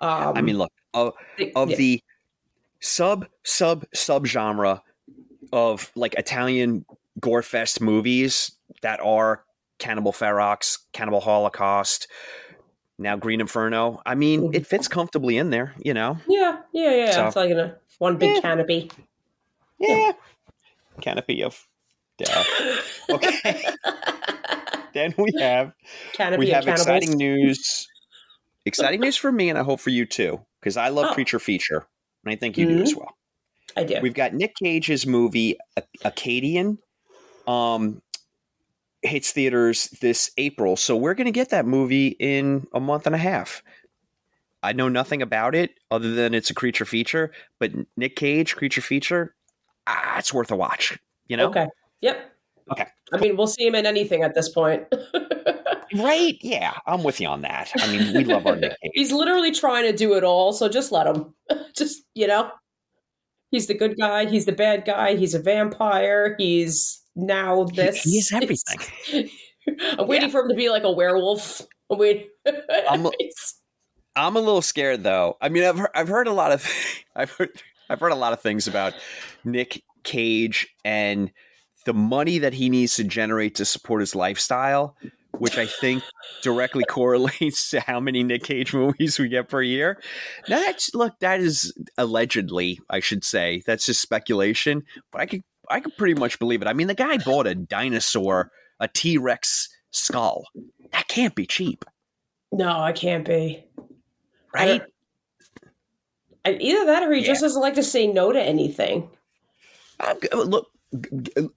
um 0.00 0.36
I 0.36 0.40
mean, 0.42 0.58
look, 0.58 0.72
of, 0.94 1.12
the- 1.38 1.52
of 1.56 1.70
yeah. 1.70 1.76
the 1.76 2.02
sub 2.80 3.26
sub 3.42 3.84
sub 3.92 4.26
genre 4.26 4.82
of 5.52 5.90
like 5.96 6.14
Italian 6.14 6.84
gore 7.20 7.42
fest 7.42 7.80
movies 7.80 8.52
that 8.82 9.00
are 9.00 9.44
Cannibal 9.82 10.12
Ferox, 10.12 10.78
Cannibal 10.92 11.20
Holocaust, 11.20 12.06
now 12.98 13.16
Green 13.16 13.40
Inferno. 13.40 14.00
I 14.06 14.14
mean, 14.14 14.40
Mm-hmm. 14.42 14.54
it 14.54 14.64
fits 14.66 14.86
comfortably 14.86 15.36
in 15.38 15.50
there, 15.50 15.74
you 15.78 15.92
know. 15.92 16.18
yeah 16.28 16.60
yeah 16.72 16.94
yeah 16.94 17.10
So- 17.10 17.26
it's 17.26 17.36
like 17.36 17.50
a 17.50 17.76
one 17.98 18.16
big 18.16 18.36
Yeah. 18.36 18.40
canopy 18.40 18.90
Yeah, 19.80 20.12
canopy 21.00 21.42
of 21.42 21.66
death. 22.18 22.46
Okay. 23.10 23.64
then 24.94 25.14
we 25.18 25.32
have 25.40 25.72
canopy 26.12 26.38
we 26.44 26.50
have 26.50 26.64
cannibals. 26.64 26.86
exciting 26.86 27.18
news. 27.18 27.88
Exciting 28.64 29.00
news 29.00 29.16
for 29.16 29.32
me, 29.32 29.48
and 29.50 29.58
I 29.58 29.64
hope 29.64 29.80
for 29.80 29.90
you 29.90 30.06
too, 30.06 30.40
because 30.60 30.76
I 30.76 30.88
love 30.90 31.08
Oh. 31.10 31.14
creature 31.14 31.40
feature, 31.40 31.84
and 32.24 32.32
I 32.32 32.36
think 32.36 32.56
you 32.56 32.66
do 32.68 32.80
as 32.82 32.94
well. 32.94 33.16
i 33.76 33.82
do 33.82 33.98
We've 34.00 34.14
got 34.14 34.32
Nic 34.34 34.54
Cage's 34.54 35.06
movie 35.06 35.58
Arcadian 36.04 36.78
um 37.48 38.00
hits 39.02 39.32
theaters 39.32 39.88
this 40.00 40.30
April. 40.38 40.76
So 40.76 40.96
we're 40.96 41.14
going 41.14 41.26
to 41.26 41.32
get 41.32 41.50
that 41.50 41.66
movie 41.66 42.08
in 42.18 42.66
a 42.72 42.80
month 42.80 43.06
and 43.06 43.14
a 43.14 43.18
half. 43.18 43.62
I 44.62 44.72
know 44.72 44.88
nothing 44.88 45.22
about 45.22 45.54
it 45.54 45.72
other 45.90 46.14
than 46.14 46.34
it's 46.34 46.50
a 46.50 46.54
creature 46.54 46.84
feature, 46.84 47.32
but 47.58 47.72
Nic 47.96 48.14
Cage 48.16 48.54
creature 48.54 48.80
feature, 48.80 49.34
ah, 49.88 50.18
it's 50.18 50.32
worth 50.32 50.50
a 50.52 50.56
watch, 50.56 50.98
you 51.28 51.36
know? 51.36 51.48
okay 51.48 51.66
yep 52.00 52.32
Okay. 52.70 52.86
i 53.12 53.16
mean 53.18 53.36
we'll 53.36 53.48
see 53.48 53.66
him 53.66 53.74
in 53.74 53.86
anything 53.86 54.22
at 54.22 54.34
this 54.34 54.48
point 54.48 54.84
Right? 55.94 56.38
Yeah, 56.40 56.72
I'm 56.86 57.02
with 57.02 57.20
you 57.20 57.28
on 57.28 57.42
that. 57.42 57.70
I 57.76 57.86
mean, 57.94 58.14
we 58.16 58.24
love 58.24 58.46
our 58.46 58.56
Nic 58.56 58.70
Cage. 58.82 58.90
he's 58.94 59.12
literally 59.12 59.50
trying 59.52 59.84
to 59.84 59.94
do 59.96 60.14
it 60.14 60.24
all 60.24 60.52
so 60.52 60.68
just 60.68 60.90
let 60.92 61.06
him 61.06 61.34
just 61.76 62.02
you 62.14 62.26
know 62.26 62.50
he's 63.50 63.66
the 63.66 63.74
good 63.74 63.98
guy 63.98 64.24
he's 64.26 64.46
the 64.46 64.52
bad 64.52 64.84
guy 64.86 65.16
he's 65.16 65.34
a 65.34 65.38
vampire 65.38 66.34
he's 66.38 67.01
now 67.16 67.64
this 67.64 68.02
He 68.02 68.18
is 68.18 68.32
everything. 68.34 69.28
i'm 69.98 70.06
waiting 70.08 70.30
for 70.30 70.40
him 70.42 70.48
to 70.48 70.54
be 70.54 70.70
like 70.70 70.84
a 70.84 70.90
werewolf 70.92 71.62
i'm 71.90 71.98
waiting 71.98 72.26
I'm- 72.46 73.06
I'm 74.14 74.36
a 74.36 74.40
little 74.40 74.60
scared 74.60 75.04
though. 75.04 75.38
I 75.40 75.48
mean, 75.48 75.64
I've 75.64 75.78
heard, 75.78 75.90
I've 75.94 76.08
heard 76.08 76.26
a 76.26 76.32
lot 76.34 76.52
of 76.52 76.68
I've 77.16 77.30
heard 77.30 77.48
I've 77.88 77.98
heard 77.98 78.12
a 78.12 78.16
lot 78.16 78.34
of 78.34 78.42
things 78.42 78.68
about 78.68 78.92
Nic 79.42 79.82
Cage 80.04 80.68
and 80.84 81.32
the 81.86 81.94
money 81.94 82.36
that 82.38 82.52
he 82.52 82.68
needs 82.68 82.94
to 82.96 83.04
generate 83.04 83.54
to 83.54 83.64
support 83.64 84.00
his 84.02 84.14
lifestyle, 84.14 84.96
which 85.38 85.56
I 85.56 85.64
think 85.64 86.02
directly 86.42 86.84
correlates 86.84 87.70
to 87.70 87.80
how 87.80 88.00
many 88.00 88.22
Nic 88.22 88.42
Cage 88.44 88.74
movies 88.74 89.18
we 89.18 89.28
get 89.30 89.48
per 89.48 89.62
year. 89.62 89.98
Now 90.46 90.58
that's 90.60 90.94
look, 90.94 91.18
that 91.20 91.40
is 91.40 91.72
allegedly, 91.96 92.80
I 92.90 93.00
should 93.00 93.24
say. 93.24 93.62
That's 93.66 93.86
just 93.86 94.02
speculation, 94.02 94.82
but 95.10 95.22
I 95.22 95.26
could 95.26 95.40
I 95.70 95.80
could 95.80 95.96
pretty 95.96 96.14
much 96.14 96.38
believe 96.38 96.62
it. 96.62 96.68
I 96.68 96.72
mean, 96.72 96.86
the 96.88 96.94
guy 96.94 97.18
bought 97.18 97.46
a 97.46 97.54
dinosaur, 97.54 98.50
a 98.80 98.88
T-Rex 98.88 99.68
skull. 99.90 100.44
That 100.92 101.08
can't 101.08 101.34
be 101.34 101.46
cheap, 101.46 101.84
no 102.52 102.68
i 102.80 102.92
can't 102.92 103.26
be 103.26 103.64
right? 104.54 104.80
don't- 104.80 104.92
I- 106.44 106.58
either 106.60 106.84
that 106.86 107.02
or 107.04 107.12
he 107.12 107.22
just 107.22 107.40
doesn't 107.40 107.60
like 107.62 107.74
to 107.74 107.82
say 107.82 108.06
no 108.06 108.32
to 108.32 108.40
anything 108.42 109.08
I'm 110.00 110.18
look, 110.34 110.66
g- 111.00 111.08
g- 111.36 111.48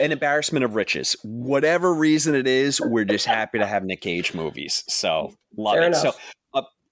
an 0.00 0.12
embarrassment 0.12 0.64
of 0.64 0.74
riches. 0.76 1.16
Whatever 1.24 1.92
reason 1.94 2.34
it 2.34 2.46
is, 2.46 2.80
we're 2.80 3.04
just 3.04 3.26
happy 3.26 3.58
to 3.58 3.66
have 3.66 3.84
Nic 3.84 4.00
Cage 4.00 4.34
movies. 4.34 4.84
So 4.88 5.34
love 5.56 5.74
Fair 5.74 5.82
it. 5.82 5.86
enough. 5.88 6.00
So 6.02 6.08
uh, 6.10 6.12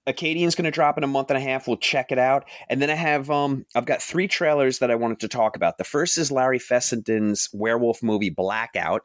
Arcadian's 0.07 0.55
going 0.55 0.65
to 0.65 0.71
drop 0.71 0.97
in 0.97 1.03
a 1.03 1.07
month 1.07 1.29
and 1.29 1.37
a 1.37 1.41
half. 1.41 1.67
We'll 1.67 1.77
check 1.77 2.11
it 2.11 2.17
out, 2.17 2.45
and 2.69 2.81
then 2.81 2.89
I 2.89 2.95
have 2.95 3.29
um 3.29 3.65
I've 3.75 3.85
got 3.85 4.01
three 4.01 4.27
trailers 4.27 4.79
that 4.79 4.91
I 4.91 4.95
wanted 4.95 5.19
to 5.21 5.27
talk 5.27 5.55
about. 5.55 5.77
The 5.77 5.83
first 5.83 6.17
is 6.17 6.31
Larry 6.31 6.59
Fessenden's 6.59 7.49
werewolf 7.53 8.01
movie 8.01 8.29
Blackout. 8.29 9.03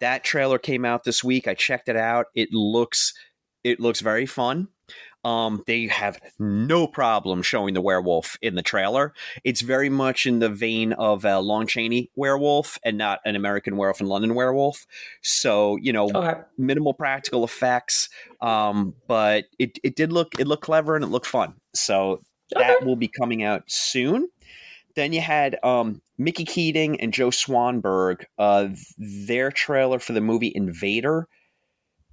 That 0.00 0.24
trailer 0.24 0.58
came 0.58 0.84
out 0.84 1.04
this 1.04 1.24
week. 1.24 1.48
I 1.48 1.54
checked 1.54 1.88
it 1.88 1.96
out. 1.96 2.26
It 2.34 2.52
looks 2.52 3.14
it 3.64 3.80
looks 3.80 4.00
very 4.00 4.26
fun. 4.26 4.68
Um, 5.24 5.62
they 5.66 5.86
have 5.88 6.20
no 6.38 6.86
problem 6.86 7.42
showing 7.42 7.74
the 7.74 7.80
werewolf 7.80 8.36
in 8.40 8.54
the 8.54 8.62
trailer. 8.62 9.12
It's 9.44 9.60
very 9.60 9.90
much 9.90 10.26
in 10.26 10.38
the 10.38 10.48
vein 10.48 10.92
of 10.92 11.24
a 11.24 11.40
Lon 11.40 11.66
Chaney 11.66 12.10
werewolf 12.14 12.78
and 12.84 12.96
not 12.96 13.20
an 13.24 13.36
American 13.36 13.76
werewolf 13.76 14.00
and 14.00 14.08
London 14.08 14.34
werewolf. 14.34 14.86
So, 15.22 15.76
you 15.76 15.92
know, 15.92 16.10
okay 16.14 16.40
minimal 16.56 16.94
practical 16.94 17.44
effects. 17.44 18.08
Um, 18.40 18.94
but 19.06 19.46
it, 19.58 19.78
it 19.82 19.96
did 19.96 20.12
look 20.12 20.38
it 20.38 20.46
looked 20.46 20.64
clever 20.64 20.94
and 20.94 21.04
it 21.04 21.08
looked 21.08 21.26
fun. 21.26 21.54
So 21.74 22.22
that 22.50 22.84
will 22.84 22.96
be 22.96 23.08
coming 23.08 23.42
out 23.42 23.64
soon. 23.66 24.28
Then 24.94 25.12
you 25.12 25.20
had 25.20 25.58
um, 25.62 26.02
Mickey 26.16 26.44
Keating 26.44 27.00
and 27.00 27.12
Joe 27.12 27.30
Swanberg. 27.30 28.24
Uh, 28.38 28.68
their 28.96 29.50
trailer 29.50 29.98
for 29.98 30.12
the 30.12 30.20
movie 30.20 30.52
Invader 30.54 31.28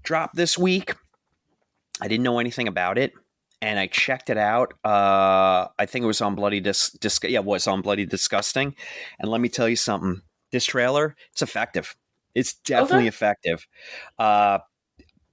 dropped 0.03 0.35
this 0.35 0.57
week. 0.57 0.93
I 2.01 2.07
didn't 2.07 2.23
know 2.23 2.39
anything 2.39 2.67
about 2.67 2.97
it, 2.97 3.13
and 3.61 3.79
I 3.79 3.87
checked 3.87 4.29
it 4.29 4.37
out. 4.37 4.73
Uh, 4.83 5.67
I 5.79 5.85
think 5.85 6.03
it 6.03 6.07
was 6.07 6.21
on 6.21 6.35
Bloody 6.35 6.59
Dis. 6.59 6.91
Dis- 6.91 7.19
yeah, 7.23 7.39
it 7.39 7.45
was 7.45 7.67
on 7.67 7.81
Bloody 7.81 8.05
Disgusting. 8.05 8.75
And 9.19 9.29
let 9.29 9.41
me 9.41 9.49
tell 9.49 9.69
you 9.69 9.75
something. 9.75 10.21
This 10.51 10.65
trailer, 10.65 11.15
it's 11.31 11.41
effective. 11.41 11.95
It's 12.33 12.53
definitely 12.53 12.99
Okay. 12.99 13.07
effective. 13.07 13.67
Uh, 14.19 14.59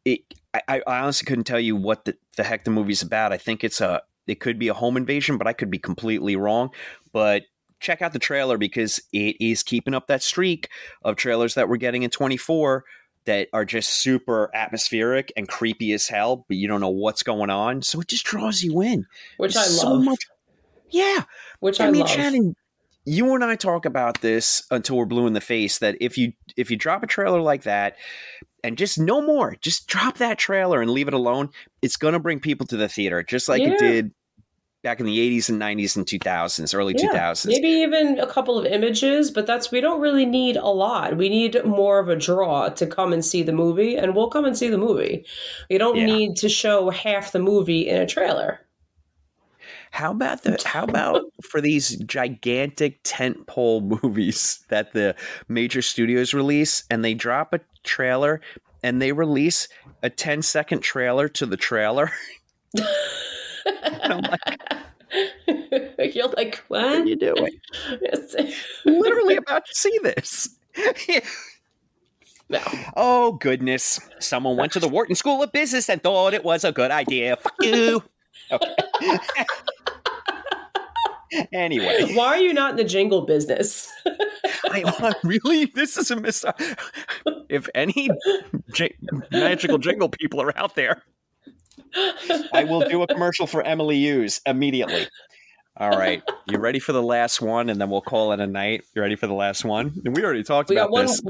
it. 0.04 0.20
I, 0.54 0.82
I 0.86 1.00
honestly 1.00 1.24
couldn't 1.26 1.44
tell 1.44 1.60
you 1.60 1.74
what 1.76 2.04
the, 2.04 2.16
the 2.36 2.44
heck 2.44 2.64
the 2.64 2.70
movie's 2.70 3.02
about. 3.02 3.32
I 3.32 3.38
think 3.38 3.64
it's 3.64 3.80
a. 3.80 4.02
It 4.26 4.38
could 4.38 4.58
be 4.58 4.68
a 4.68 4.74
home 4.74 4.96
invasion, 4.96 5.36
but 5.36 5.46
I 5.48 5.52
could 5.52 5.70
be 5.70 5.78
completely 5.78 6.36
wrong. 6.36 6.70
But 7.12 7.42
check 7.80 8.00
out 8.02 8.12
the 8.12 8.18
trailer 8.20 8.56
because 8.56 9.02
it 9.12 9.36
is 9.40 9.64
keeping 9.64 9.94
up 9.94 10.06
that 10.06 10.22
streak 10.22 10.68
of 11.02 11.16
trailers 11.16 11.54
that 11.54 11.68
we're 11.68 11.76
getting 11.76 12.04
in 12.04 12.10
24 12.10 12.84
that 13.24 13.48
are 13.52 13.64
just 13.64 13.90
super 13.90 14.50
atmospheric 14.54 15.32
and 15.36 15.48
creepy 15.48 15.92
as 15.92 16.08
hell, 16.08 16.44
but 16.48 16.56
you 16.56 16.66
don't 16.68 16.80
know 16.80 16.88
what's 16.88 17.22
going 17.22 17.50
on. 17.50 17.82
So 17.82 18.00
it 18.00 18.08
just 18.08 18.24
draws 18.24 18.62
you 18.62 18.80
in. 18.82 19.06
which 19.36 19.56
i 19.56 19.60
There's 19.60 19.84
love 19.84 20.02
much. 20.04 20.26
Yeah. 20.90 21.24
which 21.60 21.80
I, 21.80 21.86
i, 21.86 21.90
mean, 21.90 22.00
love 22.00 22.10
Shannon, 22.10 22.56
you 23.04 23.34
and 23.34 23.44
I 23.44 23.56
talk 23.56 23.84
about 23.86 24.20
this 24.20 24.62
until 24.70 24.96
we're 24.96 25.06
blue 25.06 25.26
in 25.26 25.32
the 25.32 25.40
face 25.40 25.78
that 25.78 25.96
if 26.00 26.18
you 26.18 26.32
if 26.56 26.70
you 26.70 26.76
drop 26.76 27.02
a 27.02 27.06
trailer 27.06 27.40
like 27.40 27.62
that 27.62 27.96
and 28.64 28.76
just 28.78 28.98
no 28.98 29.22
more, 29.22 29.56
just 29.60 29.86
drop 29.88 30.18
that 30.18 30.38
trailer 30.38 30.80
and 30.82 30.90
leave 30.90 31.08
it 31.08 31.14
alone, 31.14 31.48
it's 31.80 31.96
going 31.96 32.12
to 32.14 32.20
bring 32.20 32.40
people 32.40 32.66
to 32.68 32.76
the 32.76 32.88
theater 32.88 33.22
just 33.22 33.48
like 33.48 33.62
Yeah. 33.62 33.72
it 33.72 33.78
did 33.78 34.12
back 34.82 34.98
in 35.00 35.06
the 35.06 35.18
80s 35.18 35.48
and 35.48 35.60
90s 35.60 35.96
and 35.96 36.06
2000s, 36.06 36.74
early 36.74 36.94
Yeah, 36.96 37.08
2000s. 37.12 37.46
Maybe 37.46 37.68
even 37.68 38.18
a 38.18 38.26
couple 38.26 38.58
of 38.58 38.66
images, 38.66 39.30
but 39.30 39.46
that's 39.46 39.70
we 39.70 39.80
don't 39.80 40.00
really 40.00 40.26
need 40.26 40.56
a 40.56 40.66
lot. 40.68 41.16
We 41.16 41.28
need 41.28 41.64
more 41.64 41.98
of 41.98 42.08
a 42.08 42.16
draw 42.16 42.68
to 42.70 42.86
come 42.86 43.12
and 43.12 43.24
see 43.24 43.42
the 43.42 43.52
movie, 43.52 43.96
and 43.96 44.14
we'll 44.14 44.30
come 44.30 44.44
and 44.44 44.56
see 44.56 44.68
the 44.68 44.78
movie. 44.78 45.24
We 45.70 45.78
don't 45.78 45.96
Yeah. 45.96 46.06
need 46.06 46.36
to 46.36 46.48
show 46.48 46.90
half 46.90 47.32
the 47.32 47.38
movie 47.38 47.88
in 47.88 48.00
a 48.00 48.06
trailer. 48.06 48.60
How 49.92 50.10
about 50.10 50.42
the 50.42 50.60
how 50.64 50.84
about 50.84 51.22
for 51.42 51.60
these 51.60 51.96
gigantic 51.98 53.02
tentpole 53.04 53.82
movies 54.02 54.64
that 54.68 54.92
the 54.94 55.14
major 55.48 55.82
studios 55.82 56.32
release 56.34 56.84
and 56.90 57.04
they 57.04 57.14
drop 57.14 57.52
a 57.52 57.60
trailer 57.84 58.40
and 58.82 59.02
they 59.02 59.12
release 59.12 59.68
a 60.02 60.08
10 60.10 60.42
second 60.42 60.80
trailer 60.80 61.28
to 61.28 61.46
the 61.46 61.56
trailer? 61.58 62.10
I'm 64.02 64.22
like, 64.22 64.72
You're 66.14 66.28
like, 66.28 66.62
what 66.68 66.82
what? 66.82 66.84
are 66.84 67.04
you 67.04 67.16
doing? 67.16 67.60
Literally 68.84 69.36
about 69.36 69.66
to 69.66 69.74
see 69.74 69.98
this. 70.02 70.48
no. 72.48 72.60
oh 72.96 73.32
goodness. 73.32 74.00
Someone 74.18 74.56
went 74.56 74.72
to 74.72 74.80
the 74.80 74.88
Wharton 74.88 75.14
School 75.14 75.42
of 75.42 75.52
Business 75.52 75.88
and 75.88 76.02
thought 76.02 76.34
it 76.34 76.44
was 76.44 76.64
a 76.64 76.72
good 76.72 76.90
idea. 76.90 77.36
Fuck 77.36 77.54
you. 77.60 78.02
Okay. 78.50 78.74
anyway. 81.52 82.14
Why 82.14 82.26
are 82.28 82.38
you 82.38 82.52
not 82.52 82.72
in 82.72 82.76
the 82.76 82.84
jingle 82.84 83.22
business? 83.22 83.90
I, 84.64 85.14
really, 85.22 85.66
this 85.66 85.96
is 85.96 86.10
a 86.10 86.16
mis. 86.16 86.44
If 87.48 87.68
any 87.74 88.10
j- 88.72 88.96
magical 89.30 89.78
jingle 89.78 90.08
people 90.08 90.40
are 90.40 90.56
out 90.56 90.74
there, 90.74 91.02
I 92.52 92.64
will 92.64 92.88
do 92.88 93.02
a 93.02 93.06
commercial 93.06 93.46
for 93.46 93.62
Emily 93.62 93.96
Hughes 93.96 94.40
immediately. 94.46 95.08
All 95.76 95.90
right, 95.90 96.22
you 96.46 96.58
ready 96.58 96.78
for 96.78 96.92
the 96.92 97.02
last 97.02 97.40
one, 97.40 97.70
and 97.70 97.80
then 97.80 97.88
we'll 97.88 98.02
call 98.02 98.32
it 98.32 98.40
a 98.40 98.46
night. 98.46 98.84
You 98.94 99.02
ready 99.02 99.16
for 99.16 99.26
the 99.26 99.34
last 99.34 99.64
one? 99.64 100.00
And 100.04 100.14
we 100.14 100.24
already 100.24 100.42
talked 100.42 100.68
we 100.68 100.76
about 100.76 100.90
one. 100.90 101.06
this. 101.06 101.22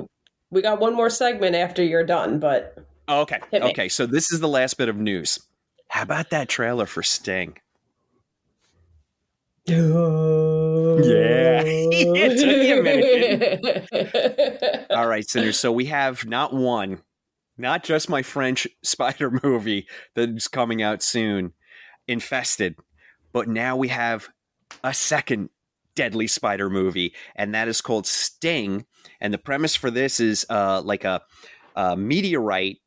We 0.51 0.63
got 0.63 0.81
one 0.81 0.95
more 0.95 1.11
segment 1.11 1.55
after 1.55 1.83
you're 1.83 2.05
done, 2.05 2.39
but 2.39 2.77
oh, 3.09 3.23
Okay. 3.23 3.39
Okay. 3.53 3.89
So 3.89 4.07
this 4.07 4.33
is 4.33 4.41
the 4.41 4.49
last 4.49 4.79
bit 4.79 4.89
of 4.89 4.97
news. 4.97 5.39
How 5.89 6.03
about 6.03 6.31
that 6.31 6.49
trailer 6.49 6.87
for 6.87 7.03
Sting? 7.03 7.57
Yeah. 11.03 11.63
It 11.95 12.39
took 12.39 12.79
a 12.79 12.83
minute, 12.83 14.87
All 14.91 15.07
right, 15.07 15.29
Sinners. 15.29 15.59
So 15.59 15.71
we 15.71 15.85
have 15.87 16.25
not 16.27 16.55
one, 16.55 17.01
not 17.63 17.85
just 17.85 18.11
my 18.11 18.21
French 18.21 18.67
spider 18.83 19.31
movie 19.43 19.87
that's 20.15 20.49
coming 20.49 20.83
out 20.83 21.03
soon, 21.03 21.55
Infested, 22.09 22.75
but 23.33 23.49
now 23.49 23.77
we 23.77 23.89
have 23.89 24.29
a 24.83 24.93
second 24.93 25.49
deadly 25.95 26.27
spider 26.27 26.69
movie, 26.69 27.15
and 27.37 27.55
that 27.55 27.69
is 27.69 27.81
called 27.81 28.07
Sting. 28.07 28.85
And 29.21 29.33
the 29.33 29.39
premise 29.39 29.77
for 29.77 29.91
this 29.91 30.19
is 30.19 30.45
uh, 30.51 30.83
like 30.85 31.05
a, 31.05 31.23
a 31.77 31.97
meteorite 31.97 32.79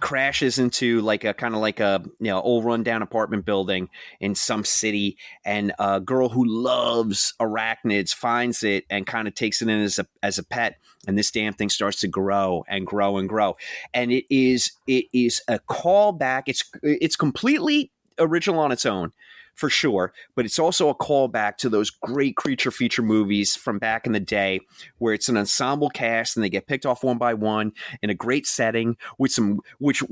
crashes 0.00 0.58
into 0.58 1.00
like 1.00 1.24
a 1.24 1.34
kind 1.34 1.54
of 1.54 1.60
like 1.60 1.80
a 1.80 2.02
you 2.18 2.28
know 2.28 2.40
old 2.40 2.64
rundown 2.64 3.02
apartment 3.02 3.44
building 3.44 3.88
in 4.20 4.34
some 4.34 4.64
city 4.64 5.18
and 5.44 5.72
a 5.78 6.00
girl 6.00 6.28
who 6.28 6.44
loves 6.46 7.34
arachnids 7.40 8.10
finds 8.10 8.62
it 8.62 8.84
and 8.88 9.06
kind 9.06 9.28
of 9.28 9.34
takes 9.34 9.60
it 9.60 9.68
in 9.68 9.80
as 9.80 9.98
a 9.98 10.06
as 10.22 10.38
a 10.38 10.44
pet 10.44 10.76
and 11.06 11.18
this 11.18 11.30
damn 11.30 11.52
thing 11.52 11.68
starts 11.68 12.00
to 12.00 12.08
grow 12.08 12.64
and 12.68 12.86
grow 12.86 13.18
and 13.18 13.28
grow. 13.28 13.56
And 13.94 14.12
it 14.12 14.24
is 14.34 14.72
it 14.86 15.06
is 15.12 15.42
a 15.48 15.58
callback. 15.58 16.44
It's 16.46 16.62
it's 16.82 17.16
completely 17.16 17.90
original 18.18 18.60
on 18.60 18.72
its 18.72 18.86
own 18.86 19.12
for 19.54 19.68
sure 19.68 20.14
but 20.34 20.46
it's 20.46 20.58
also 20.58 20.88
a 20.88 20.94
callback 20.94 21.56
to 21.58 21.68
those 21.68 21.90
great 21.90 22.36
creature 22.36 22.70
feature 22.70 23.02
movies 23.02 23.54
from 23.54 23.78
back 23.78 24.06
in 24.06 24.12
the 24.12 24.20
day 24.20 24.58
where 24.96 25.12
it's 25.12 25.28
an 25.28 25.36
ensemble 25.36 25.90
cast 25.90 26.36
and 26.36 26.42
they 26.44 26.48
get 26.48 26.66
picked 26.66 26.86
off 26.86 27.04
one 27.04 27.18
by 27.18 27.34
one 27.34 27.70
in 28.02 28.08
a 28.08 28.14
great 28.14 28.46
setting 28.46 28.96
with 29.18 29.30
some 29.30 29.60
which 29.78 30.02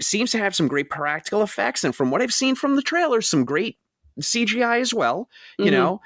seems 0.00 0.30
to 0.30 0.38
have 0.38 0.54
some 0.54 0.68
great 0.68 0.90
practical 0.90 1.42
effects. 1.42 1.82
And 1.82 1.94
from 1.94 2.10
what 2.12 2.22
i've 2.22 2.32
seen 2.34 2.54
from 2.54 2.76
the 2.76 2.82
trailers 2.82 3.28
some 3.28 3.44
great 3.44 3.78
cgi 4.20 4.80
as 4.80 4.94
well 4.94 5.28
you 5.58 5.66
Mhm. 5.66 5.72
know 5.72 6.00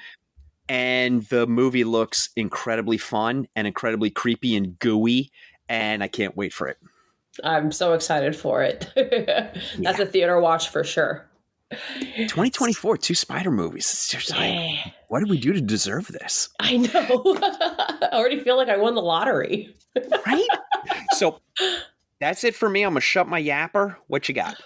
and 0.69 1.23
the 1.25 1.47
movie 1.47 1.85
looks 1.85 2.31
incredibly 2.37 2.99
fun 2.99 3.47
and 3.57 3.67
incredibly 3.67 4.11
creepy 4.11 4.57
and 4.57 4.79
gooey 4.79 5.31
and 5.69 6.03
i 6.03 6.09
can't 6.09 6.37
wait 6.37 6.53
for 6.53 6.69
it 6.69 6.79
I'm 7.45 7.71
so 7.71 7.93
excited 7.93 8.35
for 8.35 8.63
it. 8.63 8.89
That's 9.79 10.01
a 10.01 10.07
theater 10.07 10.41
watch 10.41 10.71
for 10.71 10.83
sure. 10.83 11.29
2024 11.71 12.97
two 12.97 13.15
spider 13.15 13.51
movies 13.51 13.91
it's 13.93 14.09
just 14.09 14.31
like 14.31 14.95
what 15.09 15.21
did 15.21 15.29
we 15.29 15.39
do 15.39 15.53
to 15.53 15.61
deserve 15.61 16.07
this 16.07 16.49
I 16.61 16.79
know. 16.79 16.89
I 17.43 18.09
already 18.13 18.41
feel 18.41 18.57
like 18.57 18.71
I 18.71 18.79
won 18.79 18.95
the 18.95 19.03
lottery. 19.03 19.77
right 19.95 20.47
so 21.13 21.41
that's 22.21 22.45
it 22.45 22.55
for 22.55 22.69
me 22.69 22.83
i'm 22.83 22.91
gonna 22.91 23.01
shut 23.01 23.29
my 23.29 23.43
yapper 23.43 23.97
what 24.09 24.29
you 24.29 24.35
got 24.35 24.57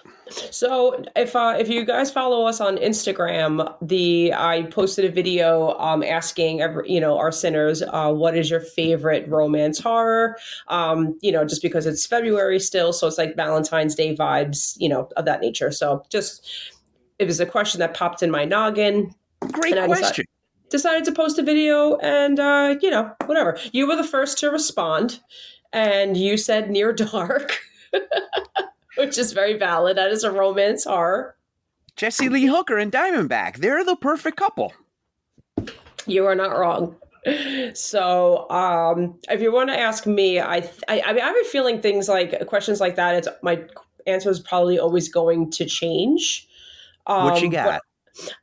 So 0.51 1.03
if 1.15 1.35
uh, 1.35 1.55
if 1.59 1.69
you 1.69 1.85
guys 1.85 2.11
follow 2.11 2.45
us 2.45 2.59
on 2.59 2.77
Instagram, 2.77 3.75
the 3.81 4.33
I 4.33 4.63
posted 4.63 5.05
a 5.05 5.11
video 5.11 5.77
um, 5.77 6.01
asking 6.01 6.61
every, 6.61 6.91
you 6.91 6.99
know 6.99 7.17
our 7.17 7.31
sinners 7.31 7.81
uh, 7.83 8.11
what 8.11 8.35
is 8.35 8.49
your 8.49 8.59
favorite 8.59 9.27
romance 9.27 9.79
horror. 9.79 10.37
Um, 10.69 11.17
you 11.21 11.31
know, 11.31 11.45
just 11.45 11.61
because 11.61 11.85
it's 11.85 12.05
February 12.05 12.59
still, 12.59 12.93
so 12.93 13.05
it's 13.07 13.17
like 13.17 13.35
Valentine's 13.35 13.95
Day 13.95 14.15
vibes, 14.15 14.75
you 14.79 14.89
know, 14.89 15.09
of 15.17 15.25
that 15.25 15.41
nature. 15.41 15.71
So 15.71 16.03
just 16.09 16.47
it 17.19 17.25
was 17.25 17.39
a 17.39 17.45
question 17.45 17.79
that 17.79 17.93
popped 17.93 18.23
in 18.23 18.31
my 18.31 18.45
noggin. 18.45 19.13
great 19.51 19.73
decided- 19.75 19.87
question 19.89 20.25
Decided 20.69 21.03
to 21.05 21.11
post 21.11 21.37
a 21.37 21.43
video, 21.43 21.97
and 21.97 22.39
uh, 22.39 22.75
you 22.81 22.89
know, 22.89 23.11
whatever. 23.27 23.59
You 23.73 23.87
were 23.87 23.95
the 23.95 24.03
first 24.03 24.39
to 24.39 24.49
respond, 24.49 25.19
and 25.73 26.15
you 26.15 26.37
said 26.37 26.69
near 26.69 26.93
dark. 26.93 27.59
Which 28.97 29.17
is 29.17 29.33
very 29.33 29.57
valid. 29.57 29.97
That 29.97 30.11
is 30.11 30.23
a 30.23 30.31
romance 30.31 30.85
horror. 30.85 31.35
jesse 31.95 32.29
lee 32.29 32.45
hooker 32.45 32.77
and 32.77 32.91
diamondback 32.91 33.57
they're 33.57 33.83
the 33.83 33.95
perfect 33.95 34.37
couple 34.37 34.71
You 36.05 36.25
are 36.25 36.35
not 36.35 36.57
wrong. 36.57 36.95
So, 37.73 38.49
um, 38.49 39.17
if 39.29 39.41
you 39.41 39.53
want 39.53 39.69
to 39.69 39.79
ask 39.79 40.05
me, 40.05 40.41
I, 40.41 40.59
th- 40.59 40.83
I, 40.89 41.01
I 41.01 41.13
mean, 41.13 41.23
I 41.23 41.27
have 41.27 41.35
a 41.41 41.45
feeling 41.45 41.81
things 41.81 42.09
like 42.09 42.47
questions 42.47 42.81
like 42.81 42.97
that. 42.97 43.15
It's 43.15 43.27
my 43.41 43.63
answer 44.05 44.29
is 44.29 44.41
probably 44.41 44.77
always 44.77 45.07
going 45.07 45.49
to 45.51 45.65
change. 45.65 46.47
Um, 47.07 47.25
what 47.25 47.41
you 47.41 47.49
but 47.49 47.63
got 47.63 47.81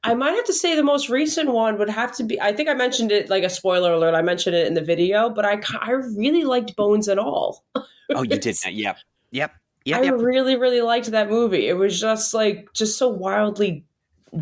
I 0.03 0.15
might 0.15 0.33
have 0.33 0.45
to 0.47 0.53
say 0.53 0.75
the 0.75 0.83
most 0.83 1.09
recent 1.09 1.53
one 1.53 1.79
would 1.79 1.89
have 1.89 2.13
to 2.17 2.25
be. 2.25 2.41
I 2.41 2.53
think 2.53 2.69
I 2.69 2.75
mentioned 2.75 3.13
it 3.13 3.31
like 3.31 3.45
a 3.45 3.51
spoiler 3.51 3.93
alert. 3.93 4.15
I 4.15 4.23
mentioned 4.23 4.57
it 4.57 4.67
in 4.67 4.75
the 4.75 4.81
video, 4.81 5.31
but 5.31 5.45
I, 5.45 5.61
I 5.81 5.91
really 5.93 6.45
liked 6.45 6.75
Bones 6.77 7.07
and 7.09 7.21
All. 7.21 7.65
oh 7.77 8.23
you 8.23 8.39
did 8.39 8.57
that 8.65 8.75
yep 8.75 8.97
yep 9.31 9.53
yep, 9.85 10.01
I 10.01 10.05
yep. 10.05 10.15
really, 10.19 10.57
really 10.57 10.81
liked 10.81 11.11
that 11.13 11.31
movie. 11.31 11.69
It 11.69 11.75
was 11.75 12.01
just 12.01 12.35
like 12.35 12.69
just 12.75 12.99
so 12.99 13.09
wildly 13.09 13.85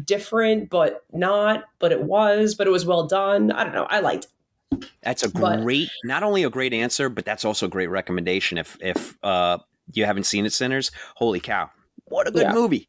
different, 0.05 0.71
but 0.71 1.05
not. 1.13 1.65
But 1.79 1.93
it 1.93 2.03
was. 2.03 2.55
But 2.55 2.67
it 2.67 2.71
was 2.71 2.87
well 2.87 3.07
done. 3.07 3.51
I 3.53 3.65
don't 3.65 3.75
know. 3.75 3.87
I 3.91 4.01
liked. 4.01 4.29
it. 4.73 4.87
That's 5.03 5.23
a 5.23 5.31
But- 5.31 5.63
great, 5.63 5.89
not 6.05 6.23
only 6.23 6.43
a 6.45 6.51
great 6.51 6.73
answer, 6.75 7.09
but 7.09 7.25
that's 7.25 7.45
also 7.45 7.67
a 7.67 7.71
great 7.71 7.89
recommendation. 7.89 8.59
If 8.59 8.77
if 8.81 9.17
uh, 9.23 9.59
you 9.93 10.05
haven't 10.05 10.25
seen 10.25 10.47
it, 10.47 10.53
Sinners, 10.53 10.91
holy 11.17 11.41
cow, 11.41 11.71
what 12.07 12.27
a 12.29 12.31
good 12.31 12.43
Yeah. 12.43 12.53
movie! 12.53 12.89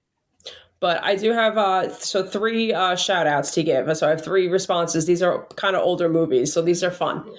But 0.81 1.03
I 1.03 1.15
do 1.15 1.31
have 1.31 1.57
uh 1.57 1.89
so 1.93 2.25
three 2.25 2.73
uh 2.73 2.95
shout 2.95 3.27
outs 3.27 3.51
to 3.51 3.63
give. 3.63 3.95
So 3.97 4.07
I 4.07 4.11
have 4.11 4.23
three 4.23 4.47
responses. 4.47 5.05
These 5.05 5.21
are 5.21 5.45
kind 5.55 5.75
of 5.75 5.81
older 5.81 6.07
movies, 6.09 6.53
so 6.53 6.61
these 6.61 6.83
are 6.83 6.91
fun. 6.91 7.29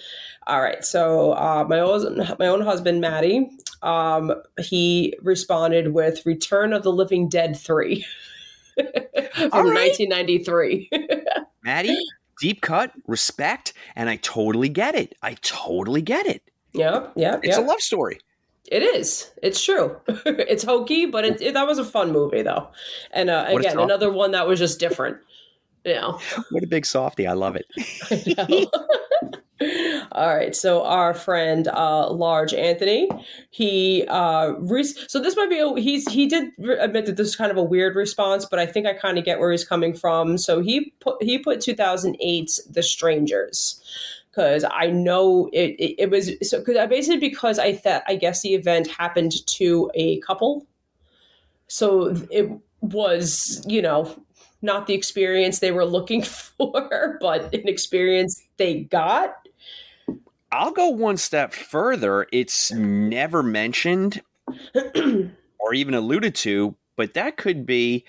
All 0.47 0.61
right. 0.61 0.85
So 0.85 1.33
uh 1.33 1.65
my 1.69 1.81
own 1.81 2.19
my 2.39 2.47
own 2.47 2.61
husband 2.61 3.01
Maddie, 3.01 3.51
um 3.83 4.33
he 4.61 5.15
responded 5.23 5.95
with 5.95 6.25
Return 6.27 6.73
of 6.73 6.83
the 6.83 6.93
Living 6.93 7.29
Dead 7.29 7.57
3 7.57 8.05
from 8.77 8.87
All 9.53 9.65
right. 9.65 9.91
1993. 9.99 10.91
Maddie, 11.65 11.99
deep 12.41 12.61
cut, 12.63 12.93
respect, 13.07 13.73
and 13.97 14.09
I 14.09 14.17
totally 14.17 14.69
get 14.69 14.95
it. 14.95 15.15
I 15.23 15.35
totally 15.43 16.03
get 16.03 16.27
it. 16.27 16.43
yeah, 16.73 17.09
yeah, 17.17 17.39
It's 17.43 17.57
a 17.59 17.61
love 17.63 17.81
story. 17.81 18.21
It 18.71 18.83
is. 18.83 19.31
It's 19.43 19.63
true. 19.63 19.97
it's 20.09 20.63
hokey, 20.63 21.07
but 21.07 21.25
it, 21.25 21.41
it- 21.41 21.55
that 21.55 21.67
was 21.67 21.79
a 21.79 21.85
fun 21.85 22.13
movie 22.13 22.43
though. 22.43 22.69
And 23.13 23.29
uh, 23.29 23.47
again, 23.49 23.79
another 23.85 24.13
one 24.13 24.31
that 24.33 24.47
was 24.47 24.59
just 24.59 24.79
different. 24.79 25.19
You 25.85 25.95
know. 25.95 26.21
What 26.51 26.63
a 26.63 26.67
big 26.67 26.85
softy! 26.87 27.27
I 27.27 27.33
love 27.33 27.57
it. 27.57 27.67
I. 28.39 28.67
All 30.13 30.35
right, 30.35 30.57
so 30.57 30.85
our 30.85 31.13
friend 31.13 31.69
uh, 31.69 32.11
Large 32.11 32.55
Anthony, 32.55 33.11
he 33.51 34.05
uh, 34.09 34.53
re- 34.59 34.83
so 34.85 35.21
this 35.21 35.37
might 35.37 35.51
be 35.51 35.59
a, 35.59 35.75
he's 35.79 36.11
he 36.11 36.27
did 36.27 36.49
admit 36.59 37.05
that 37.07 37.17
this 37.19 37.29
is 37.29 37.37
kind 37.37 37.51
of 37.51 37.59
a 37.59 37.63
weird 37.63 37.95
response, 37.95 38.47
but 38.47 38.59
I 38.59 38.65
think 38.65 38.87
I 38.87 38.95
kind 38.95 39.19
of 39.19 39.25
get 39.25 39.39
where 39.39 39.51
he's 39.53 39.65
coming 39.65 39.95
from. 39.95 40.39
So 40.39 40.61
he 40.61 40.95
put 41.01 41.23
he 41.23 41.39
put 41.39 41.59
2008's 41.59 42.65
The 42.71 42.83
Strangers 42.83 43.83
because 44.31 44.65
I 44.71 44.87
know 44.87 45.49
it, 45.53 45.77
it, 45.79 46.03
it 46.03 46.11
was 46.11 46.31
so 46.43 46.59
because 46.61 46.77
I 46.77 46.87
basically 46.87 47.19
because 47.19 47.59
I 47.59 47.75
thought 47.75 48.03
I 48.07 48.17
guess 48.17 48.43
the 48.43 48.55
event 48.55 48.89
happened 48.89 49.33
to 49.47 49.91
a 49.95 50.21
couple, 50.21 50.67
so 51.69 52.15
it 52.31 52.51
was 52.81 53.63
you 53.67 53.83
know 53.83 54.15
not 54.63 54.87
the 54.87 54.95
experience 54.95 55.59
they 55.59 55.73
were 55.73 55.85
looking 55.85 56.23
for, 56.23 57.19
but 57.21 57.53
an 57.55 57.69
experience 57.69 58.43
they 58.57 58.81
got. 58.81 59.37
I'll 60.53 60.73
go 60.73 60.89
one 60.89 61.17
step 61.17 61.53
further. 61.53 62.27
It's 62.33 62.73
never 62.73 63.43
mentioned 63.43 64.21
or 65.59 65.75
even 65.75 65.95
alluded 65.95 66.35
to, 66.37 66.75
but 66.97 67.15
that 67.15 67.37
could 67.37 67.65
be 67.65 68.05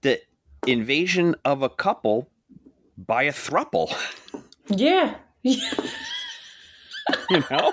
the 0.00 0.20
invasion 0.66 1.34
of 1.44 1.62
a 1.62 1.68
couple 1.68 2.30
by 2.96 3.24
a 3.24 3.32
thruple. 3.32 3.94
Yeah. 4.68 5.16
You 7.30 7.42
know, 7.50 7.72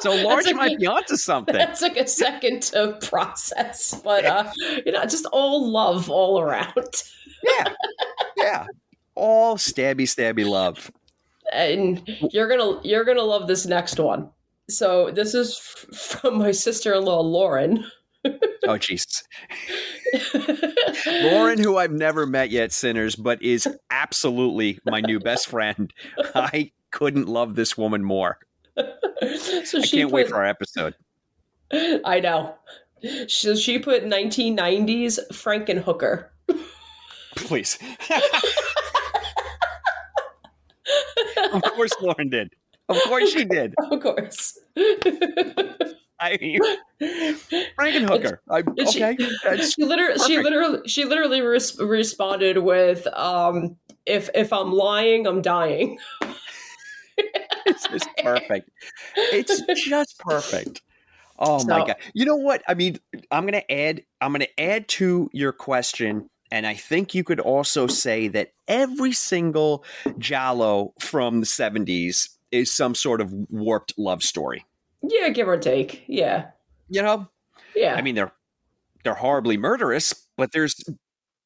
so 0.00 0.14
large 0.14 0.52
might 0.54 0.78
be 0.78 0.86
onto 0.86 1.16
something. 1.16 1.56
That 1.56 1.76
took 1.76 1.96
a 1.96 2.06
second 2.06 2.62
to 2.62 2.96
process, 3.02 4.00
but 4.04 4.24
uh, 4.24 4.52
you 4.86 4.92
know, 4.92 5.04
just 5.04 5.26
all 5.32 5.68
love 5.68 6.08
all 6.08 6.40
around. 6.40 7.02
Yeah, 7.42 7.64
yeah. 8.36 8.66
All 9.16 9.56
stabby, 9.56 10.02
stabby 10.02 10.48
love. 10.48 10.92
And 11.52 12.02
you're 12.30 12.48
gonna 12.48 12.80
you're 12.84 13.04
gonna 13.04 13.22
love 13.22 13.48
this 13.48 13.66
next 13.66 13.98
one. 13.98 14.30
So 14.70 15.10
this 15.10 15.34
is 15.34 15.58
f- 15.58 16.20
from 16.20 16.38
my 16.38 16.52
sister-in-law 16.52 17.20
Lauren. 17.20 17.84
Oh, 18.66 18.76
Jesus. 18.76 19.22
Lauren, 21.06 21.58
who 21.58 21.76
I've 21.76 21.92
never 21.92 22.26
met 22.26 22.50
yet, 22.50 22.72
Sinners, 22.72 23.16
but 23.16 23.42
is 23.42 23.66
absolutely 23.90 24.78
my 24.84 25.00
new 25.00 25.18
best 25.20 25.48
friend. 25.48 25.92
I 26.34 26.72
couldn't 26.90 27.28
love 27.28 27.54
this 27.54 27.78
woman 27.78 28.04
more. 28.04 28.38
so 28.76 29.78
I 29.78 29.82
she 29.82 29.98
can't 29.98 30.10
wait 30.10 30.28
for 30.28 30.36
our 30.36 30.44
episode. 30.44 30.94
I 31.72 32.20
know. 32.20 32.54
So 33.28 33.54
she 33.54 33.78
put 33.78 34.04
1990s 34.04 35.18
Frankenhooker. 35.32 36.26
Please. 37.36 37.78
of 41.52 41.62
course, 41.62 41.92
Lauren 42.00 42.28
did. 42.30 42.50
Of 42.88 43.00
course, 43.02 43.30
she 43.30 43.44
did. 43.44 43.74
Of 43.90 44.00
course. 44.00 44.58
I 46.20 46.36
mean, 46.40 46.60
Frankenhooker. 47.78 48.38
I, 48.50 48.62
She- 48.90 49.04
okay, 49.04 49.16
that's 49.44 49.74
she 49.74 49.84
literally, 49.84 50.18
she 50.26 50.38
literally, 50.38 50.88
she 50.88 51.04
literally 51.04 51.40
res- 51.40 51.78
responded 51.78 52.58
with, 52.58 53.06
um, 53.08 53.76
"If 54.06 54.30
if 54.34 54.52
I'm 54.52 54.72
lying, 54.72 55.26
I'm 55.26 55.42
dying." 55.42 55.98
it's 57.66 57.86
just 57.88 58.08
perfect. 58.22 58.70
It's 59.16 59.60
just 59.84 60.18
perfect. 60.18 60.82
Oh 61.38 61.64
my 61.64 61.86
god! 61.86 61.96
You 62.14 62.24
know 62.24 62.36
what? 62.36 62.62
I 62.66 62.74
mean, 62.74 62.98
I'm 63.30 63.44
gonna 63.44 63.62
add. 63.70 64.02
I'm 64.20 64.32
gonna 64.32 64.46
add 64.58 64.88
to 64.88 65.30
your 65.32 65.52
question, 65.52 66.28
and 66.50 66.66
I 66.66 66.74
think 66.74 67.14
you 67.14 67.22
could 67.22 67.38
also 67.38 67.86
say 67.86 68.26
that 68.28 68.52
every 68.66 69.12
single 69.12 69.84
giallo 70.18 70.94
from 71.00 71.40
the 71.40 71.46
'70s 71.46 72.30
is 72.50 72.72
some 72.72 72.94
sort 72.94 73.20
of 73.20 73.32
warped 73.50 73.94
love 73.96 74.22
story. 74.22 74.64
Yeah, 75.02 75.28
give 75.30 75.48
or 75.48 75.58
take. 75.58 76.04
Yeah, 76.06 76.50
You 76.88 77.02
know, 77.02 77.28
yeah. 77.74 77.94
I 77.94 78.02
mean, 78.02 78.14
they're 78.14 78.32
they're 79.04 79.14
horribly 79.14 79.56
murderous, 79.56 80.14
but 80.36 80.52
there's 80.52 80.74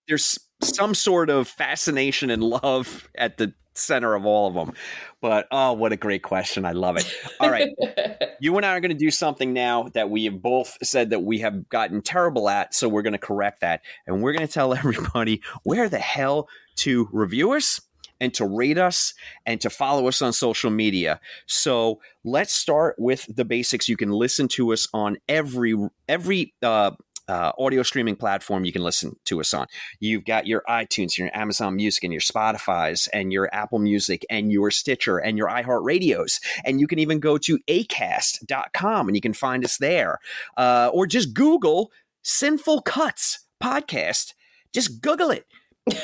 there's 0.08 0.38
some 0.62 0.94
sort 0.94 1.30
of 1.30 1.48
fascination 1.48 2.30
and 2.30 2.42
love 2.42 3.08
at 3.14 3.36
the 3.36 3.54
center 3.74 4.14
of 4.14 4.26
all 4.26 4.48
of 4.48 4.54
them. 4.54 4.74
But 5.20 5.46
oh, 5.50 5.72
what 5.72 5.92
a 5.92 5.96
great 5.96 6.22
question! 6.22 6.64
I 6.64 6.72
love 6.72 6.96
it. 6.96 7.12
All 7.40 7.50
right, 7.50 7.70
you 8.40 8.56
and 8.56 8.66
I 8.66 8.76
are 8.76 8.80
going 8.80 8.90
to 8.90 8.96
do 8.96 9.10
something 9.10 9.52
now 9.52 9.88
that 9.94 10.10
we 10.10 10.24
have 10.24 10.40
both 10.42 10.78
said 10.82 11.10
that 11.10 11.20
we 11.20 11.40
have 11.40 11.68
gotten 11.68 12.02
terrible 12.02 12.48
at, 12.48 12.74
so 12.74 12.88
we're 12.88 13.02
going 13.02 13.12
to 13.12 13.18
correct 13.18 13.60
that, 13.60 13.82
and 14.06 14.22
we're 14.22 14.32
going 14.32 14.46
to 14.46 14.52
tell 14.52 14.74
everybody 14.74 15.42
where 15.62 15.88
the 15.88 15.98
hell 15.98 16.48
to 16.76 17.08
review 17.12 17.52
us 17.52 17.80
and 18.22 18.32
to 18.34 18.46
rate 18.46 18.78
us 18.78 19.14
and 19.44 19.60
to 19.60 19.68
follow 19.68 20.06
us 20.06 20.22
on 20.22 20.32
social 20.32 20.70
media. 20.70 21.20
So 21.46 22.00
let's 22.22 22.52
start 22.52 22.94
with 22.96 23.26
the 23.28 23.44
basics. 23.44 23.88
You 23.88 23.96
can 23.96 24.12
listen 24.12 24.46
to 24.48 24.72
us 24.72 24.86
on 24.94 25.18
every 25.28 25.74
every 26.08 26.54
uh, 26.62 26.92
uh, 27.28 27.52
audio 27.58 27.82
streaming 27.82 28.14
platform 28.14 28.64
you 28.64 28.72
can 28.72 28.84
listen 28.84 29.16
to 29.24 29.40
us 29.40 29.52
on. 29.52 29.66
You've 29.98 30.24
got 30.24 30.46
your 30.46 30.62
iTunes, 30.68 31.18
your 31.18 31.36
Amazon 31.36 31.74
Music, 31.74 32.04
and 32.04 32.12
your 32.12 32.20
Spotify's, 32.20 33.08
and 33.08 33.32
your 33.32 33.52
Apple 33.52 33.80
Music, 33.80 34.24
and 34.30 34.52
your 34.52 34.70
Stitcher, 34.70 35.18
and 35.18 35.36
your 35.36 35.48
iHeartRadios. 35.48 36.40
And 36.64 36.80
you 36.80 36.86
can 36.86 37.00
even 37.00 37.18
go 37.18 37.38
to 37.38 37.58
acast.com 37.68 39.08
and 39.08 39.16
you 39.16 39.20
can 39.20 39.32
find 39.32 39.64
us 39.64 39.78
there. 39.78 40.20
Uh, 40.56 40.90
or 40.92 41.06
just 41.06 41.34
Google 41.34 41.90
Cine-ful 42.24 42.82
Cuts 42.82 43.40
Podcast. 43.60 44.34
Just 44.72 45.00
Google 45.00 45.30
it 45.30 45.44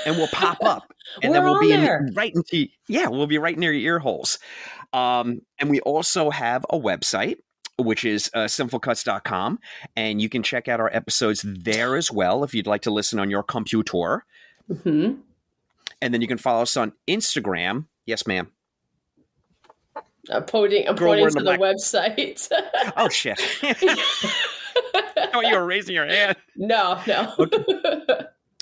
and 0.06 0.16
we'll 0.16 0.28
pop 0.28 0.58
up. 0.62 0.92
And 1.22 1.34
then 1.34 1.42
we'll 1.42 1.58
be 1.58 1.72
in, 1.72 2.12
right 2.14 2.34
into, 2.34 2.68
yeah, 2.86 3.08
we'll 3.08 3.26
be 3.26 3.38
right 3.38 3.56
near 3.56 3.72
your 3.72 3.94
ear 3.94 3.98
holes. 3.98 4.38
Um, 4.92 5.40
and 5.58 5.70
we 5.70 5.80
also 5.80 6.28
have 6.28 6.66
a 6.68 6.78
website 6.78 7.36
which 7.78 8.04
is 8.04 8.30
uh, 8.34 8.40
cinefulcuts.com. 8.40 9.58
And 9.96 10.20
you 10.20 10.28
can 10.28 10.42
check 10.42 10.68
out 10.68 10.80
our 10.80 10.90
episodes 10.92 11.44
there 11.46 11.96
as 11.96 12.12
well 12.12 12.44
if 12.44 12.54
you'd 12.54 12.66
like 12.66 12.82
to 12.82 12.90
listen 12.90 13.18
on 13.18 13.30
your 13.30 13.42
computer. 13.42 14.24
hmm 14.82 15.14
And 16.02 16.12
then 16.12 16.20
you 16.20 16.28
can 16.28 16.38
follow 16.38 16.62
us 16.62 16.76
on 16.76 16.92
Instagram. 17.08 17.86
Yes, 18.04 18.26
ma'am. 18.26 18.50
I'm 20.30 20.44
pointing. 20.44 20.86
I'm 20.88 20.96
Girl, 20.96 21.14
pointing 21.14 21.28
to 21.28 21.42
the, 21.42 21.52
the 21.52 21.58
website. 21.58 22.48
Oh, 22.96 23.08
shit. 23.08 23.40
oh, 25.34 25.40
you 25.40 25.54
were 25.54 25.64
raising 25.64 25.94
your 25.94 26.06
hand. 26.06 26.36
no, 26.56 27.00
no. 27.06 27.34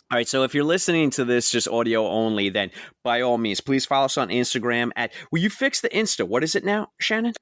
All 0.09 0.17
right, 0.17 0.29
so 0.29 0.45
if 0.45 0.55
you're 0.55 0.63
listening 0.63 1.11
to 1.11 1.25
this 1.25 1.51
just 1.51 1.67
audio 1.67 2.07
only, 2.07 2.49
then 2.49 2.71
by 3.03 3.23
all 3.23 3.39
means, 3.39 3.61
please 3.61 3.85
follow 3.85 4.05
us 4.05 4.17
on 4.17 4.29
Instagram 4.29 4.91
at. 4.95 5.13
Will 5.33 5.41
you 5.41 5.51
fix 5.51 5.81
the 5.81 5.89
Insta? 5.89 6.27
What 6.27 6.45
is 6.45 6.55
it 6.55 6.65
now, 6.65 6.93
Shannon? 6.99 7.33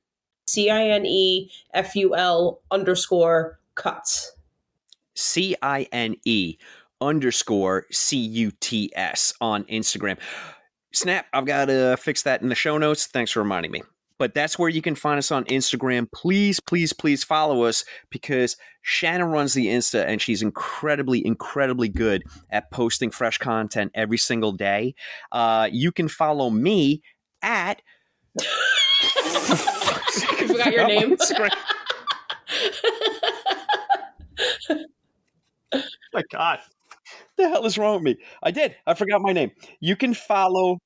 C 0.49 0.71
I 0.71 0.87
N 0.87 1.05
E 1.05 1.51
F 1.75 1.95
U 1.95 2.17
L 2.17 2.63
underscore 2.71 3.59
cuts. 3.75 4.33
C 5.15 5.55
I 5.61 5.87
N 5.93 6.17
E 6.25 6.57
underscore 7.03 7.85
C 7.91 8.17
U 8.17 8.51
T 8.61 8.91
S 8.95 9.35
on 9.43 9.65
Instagram. 9.65 10.19
Snap, 10.95 11.27
I've 11.35 11.45
got 11.45 11.67
to 11.67 11.99
fix 11.99 12.23
that 12.23 12.41
in 12.41 12.49
the 12.49 12.55
show 12.55 12.79
notes. 12.79 13.07
Thanks 13.07 13.31
for 13.33 13.41
reminding 13.41 13.73
me. 13.73 13.83
But 14.19 14.35
that's 14.35 14.59
where 14.59 14.69
you 14.69 14.83
can 14.83 14.95
find 14.95 15.19
us 15.19 15.33
on 15.33 15.45
Instagram. 15.45 16.11
Please, 16.13 16.61
please, 16.61 16.93
please 16.93 17.25
follow 17.25 17.65
us 17.65 17.85
because 18.11 18.57
Shannon 18.83 19.29
runs 19.29 19.55
the 19.55 19.67
Insta 19.67 20.05
and 20.07 20.21
she's 20.21 20.43
incredibly, 20.43 21.27
incredibly 21.27 21.89
good 21.89 22.23
at 22.51 22.71
posting 22.71 23.11
fresh 23.11 23.39
content 23.39 23.91
every 23.95 24.19
single 24.19 24.53
day. 24.53 24.95
Uh, 25.33 25.69
you 25.73 25.91
can 25.91 26.09
follow 26.09 26.51
me 26.51 27.03
at. 27.43 27.81
You 30.41 30.49
forgot 30.49 30.73
your 30.73 30.87
name. 30.87 31.17
my 36.13 36.23
God. 36.31 36.61
the 37.37 37.49
hell 37.49 37.67
is 37.67 37.77
wrong 37.77 37.95
with 37.95 38.03
me? 38.03 38.17
I 38.43 38.51
did. 38.51 38.77
I 38.87 38.95
forgot 38.95 39.23
my 39.23 39.33
name. 39.33 39.51
You 39.81 39.97
can 39.97 40.15
follow. 40.15 40.79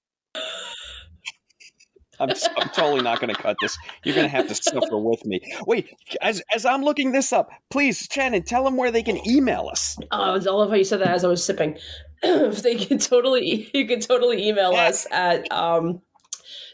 I'm, 2.21 2.31
I'm 2.31 2.69
totally 2.71 3.03
not 3.03 3.21
going 3.21 3.35
to 3.35 3.41
cut 3.41 3.57
this. 3.61 3.79
You're 4.05 4.15
going 4.15 4.27
to 4.27 4.31
have 4.31 4.49
to 4.49 4.55
suffer 4.55 4.99
with 4.99 5.25
me. 5.25 5.41
Wait, 5.67 5.89
as 6.21 6.43
as 6.53 6.65
I'm 6.65 6.83
looking 6.83 7.13
this 7.13 7.33
up, 7.33 7.51
please, 7.71 8.09
Shannon, 8.11 8.43
tell 8.43 8.65
them 8.65 8.77
where 8.77 8.91
they 8.91 9.03
can 9.03 9.19
email 9.29 9.69
us. 9.71 9.97
Oh, 10.11 10.35
I 10.35 10.37
love 10.37 10.71
how 10.71 10.77
you 10.77 10.85
said 10.85 11.01
that 11.01 11.09
as 11.09 11.25
I 11.25 11.29
was 11.29 11.45
sipping. 11.45 11.79
they 12.23 12.77
can 12.77 12.99
totally, 12.99 13.71
you 13.73 13.87
can 13.87 14.01
totally 14.01 14.49
email 14.49 14.73
us 14.73 15.07
at 15.13 15.51
um, 15.53 16.03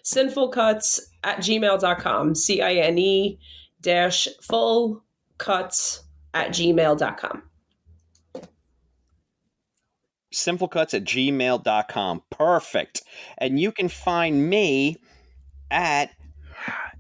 cinefulcuts 0.05 1.01
at 1.23 1.39
gmail.com. 1.39 2.35
C 2.35 2.63
I 2.63 2.75
N 2.75 2.99
E 2.99 3.39
dash 3.81 4.29
full 4.43 5.05
cuts 5.39 6.03
at 6.33 6.49
gmail.com. 6.49 7.43
Simplecuts 10.33 10.95
at 10.95 11.05
gmail.com. 11.05 12.23
Perfect. 12.31 13.03
And 13.39 13.61
you 13.61 13.71
can 13.71 13.89
find 13.89 14.51
me 14.51 14.97
at 15.75 16.11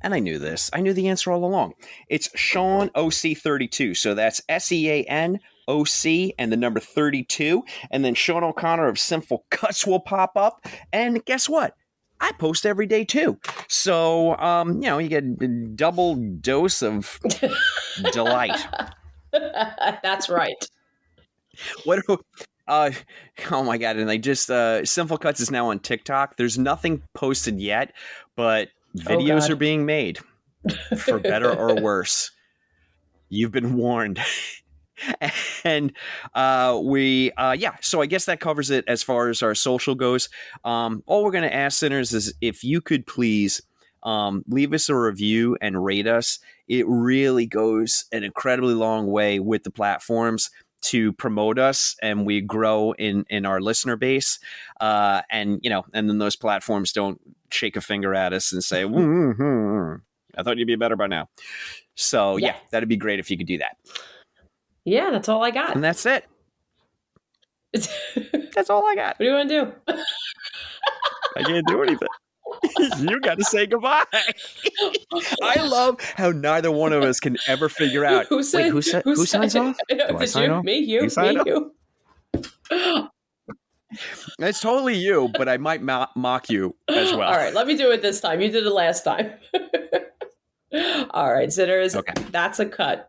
and 0.03 0.13
I 0.13 0.19
knew 0.19 0.39
this. 0.39 0.69
I 0.75 0.83
knew 0.83 0.93
the 0.93 1.09
answer 1.09 1.33
all 1.33 1.45
along. 1.47 1.73
It's 2.11 2.29
Sean 2.39 2.91
OC32. 2.91 3.97
So 3.97 4.15
that's 4.15 4.43
S 4.51 4.71
E 4.71 4.91
A 4.91 5.03
N 5.05 5.41
O 5.67 5.85
C 5.85 6.35
and 6.39 6.53
the 6.53 6.59
number 6.59 6.79
32. 6.79 7.63
And 7.91 8.05
then 8.05 8.15
Sean 8.15 8.45
O'Connor 8.45 8.87
of 8.89 8.97
Cine-ful 8.97 9.47
Cuts 9.51 9.87
will 9.87 10.01
pop 10.01 10.33
up. 10.37 10.67
And 10.93 11.25
guess 11.25 11.49
what? 11.49 11.75
I 12.21 12.33
post 12.33 12.67
every 12.67 12.87
day 12.87 13.05
too. 13.05 13.39
So, 13.69 14.37
um, 14.37 14.75
you 14.83 14.89
know, 14.89 14.99
you 14.99 15.09
get 15.09 15.25
a 15.25 15.49
double 15.75 16.17
dose 16.17 16.83
of 16.83 17.19
delight. 18.13 18.59
That's 19.33 20.29
right. 20.29 20.69
What? 21.85 22.01
do- 22.07 22.19
Uh, 22.67 22.91
oh 23.51 23.63
my 23.63 23.77
god! 23.77 23.97
And 23.97 24.09
they 24.09 24.17
just 24.17 24.51
uh, 24.51 24.81
Cine-ful 24.83 25.19
Cuts 25.19 25.39
is 25.41 25.51
now 25.51 25.69
on 25.69 25.81
TikTok. 25.81 26.37
There's 26.39 26.59
nothing 26.59 27.03
posted 27.15 27.61
yet, 27.61 27.93
but 28.37 28.68
videos 28.97 29.40
God. 29.40 29.51
are 29.51 29.57
being 29.57 29.87
made 29.87 30.18
for 30.99 31.18
better 31.18 31.53
or 31.53 31.75
worse. 31.81 32.31
You've 33.29 33.53
been 33.53 33.77
warned. 33.77 34.20
and 35.64 35.92
uh, 36.35 36.81
we, 36.83 37.33
uh, 37.33 37.53
yeah. 37.53 37.77
So 37.81 38.01
I 38.01 38.07
guess 38.07 38.27
that 38.27 38.40
covers 38.40 38.70
it 38.70 38.85
as 38.87 39.03
far 39.03 39.29
as 39.29 39.42
our 39.42 39.55
social 39.55 39.94
goes. 39.94 40.29
Um, 40.64 41.03
all 41.07 41.25
we're 41.25 41.33
going 41.33 41.42
to 41.42 41.55
ask 41.55 41.79
Cinners 41.79 42.12
is 42.12 42.35
if 42.40 42.62
you 42.62 42.81
could 42.81 43.07
please 43.07 43.61
um, 44.05 44.44
leave 44.47 44.73
us 44.73 44.88
a 44.88 44.97
review 44.97 45.57
and 45.61 45.83
rate 45.83 46.07
us. 46.07 46.38
It 46.68 46.87
really 46.87 47.47
goes 47.47 48.05
an 48.12 48.23
incredibly 48.23 48.75
long 48.75 49.07
way 49.07 49.40
with 49.40 49.64
the 49.64 49.70
platforms 49.70 50.51
to 50.85 51.12
promote 51.14 51.59
us 51.59 51.97
and 52.03 52.27
we 52.27 52.40
grow 52.40 52.92
in 52.92 53.25
in 53.31 53.47
our 53.47 53.61
listener 53.61 53.97
base 53.97 54.38
uh 54.81 55.23
and 55.31 55.61
you 55.62 55.70
know 55.70 55.85
and 55.94 56.09
then 56.09 56.18
those 56.18 56.37
platforms 56.37 56.92
don't 56.92 57.20
shake 57.51 57.77
a 57.77 57.81
finger 57.81 58.14
at 58.14 58.33
us 58.33 58.53
and 58.53 58.62
say 58.62 58.83
"Mm, 58.85 59.35
mm, 59.35 59.37
mm, 59.37 60.01
i 60.37 60.42
thought 60.42 60.59
you'd 60.59 60.66
be 60.66 60.77
better 60.77 60.97
by 60.97 61.07
now 61.07 61.29
so 61.94 62.37
yeah. 62.37 62.49
Yeah. 62.49 62.57
that'd 62.70 62.89
be 62.89 62.97
great 62.97 63.18
if 63.18 63.30
you 63.30 63.39
could 63.39 63.47
do 63.47 63.59
that 63.59 63.76
Yeah, 64.85 65.11
that's 65.11 65.28
all 65.28 65.43
I 65.43 65.51
got. 65.51 65.74
and 65.74 65.82
that's 65.82 66.05
it 66.07 66.26
that's 68.55 68.68
all 68.70 68.87
i 68.87 68.95
got 68.95 69.18
What 69.18 69.18
do 69.18 69.24
you 69.24 69.32
want 69.32 69.49
to 69.49 69.64
do? 69.87 69.95
i 71.37 71.43
can't 71.43 71.66
do 71.66 71.82
anything 71.82 72.09
you 72.99 73.20
got 73.20 73.39
to 73.39 73.45
say 73.45 73.66
goodbye 73.66 74.05
i 75.43 75.61
love 75.62 76.01
how 76.01 76.31
neither 76.31 76.70
one 76.70 76.93
of 76.93 77.03
us 77.03 77.20
can 77.20 77.37
ever 77.47 77.68
figure 77.68 78.05
out 78.05 78.27
Who 78.27 78.37
wait 78.37 78.45
said, 78.45 78.70
who, 78.70 78.83
sa- 78.91 79.01
who 79.03 79.25
signs 79.27 79.57
off 79.57 79.77
Do 79.89 80.01
I 80.18 80.25
sign 80.25 80.45
you? 80.45 80.55
off? 80.55 80.64
Me, 80.64 80.79
you, 80.79 81.03
You 81.03 81.09
sign 81.11 81.35
me, 81.35 81.41
off? 81.41 81.47
you. 81.47 83.09
it's 84.41 84.61
totally 84.61 84.97
you 84.97 85.31
but 85.39 85.49
i 85.49 85.57
might 85.57 85.83
mo- 85.83 86.07
mock 86.16 86.51
you 86.51 86.75
as 86.89 87.12
well 87.12 87.31
All 87.31 87.37
right, 87.37 87.55
let 87.55 87.66
me 87.66 87.77
do 87.77 87.91
it 87.93 88.03
this 88.03 88.20
time. 88.20 88.41
You 88.41 88.51
did 88.51 88.66
it 88.66 88.70
last 88.70 89.05
time. 89.05 89.33
All 91.11 91.33
right, 91.33 91.53
sitters. 91.53 91.95
Okay. 91.95 92.12
That's 92.33 92.59
a 92.59 92.66
cut. 92.66 93.09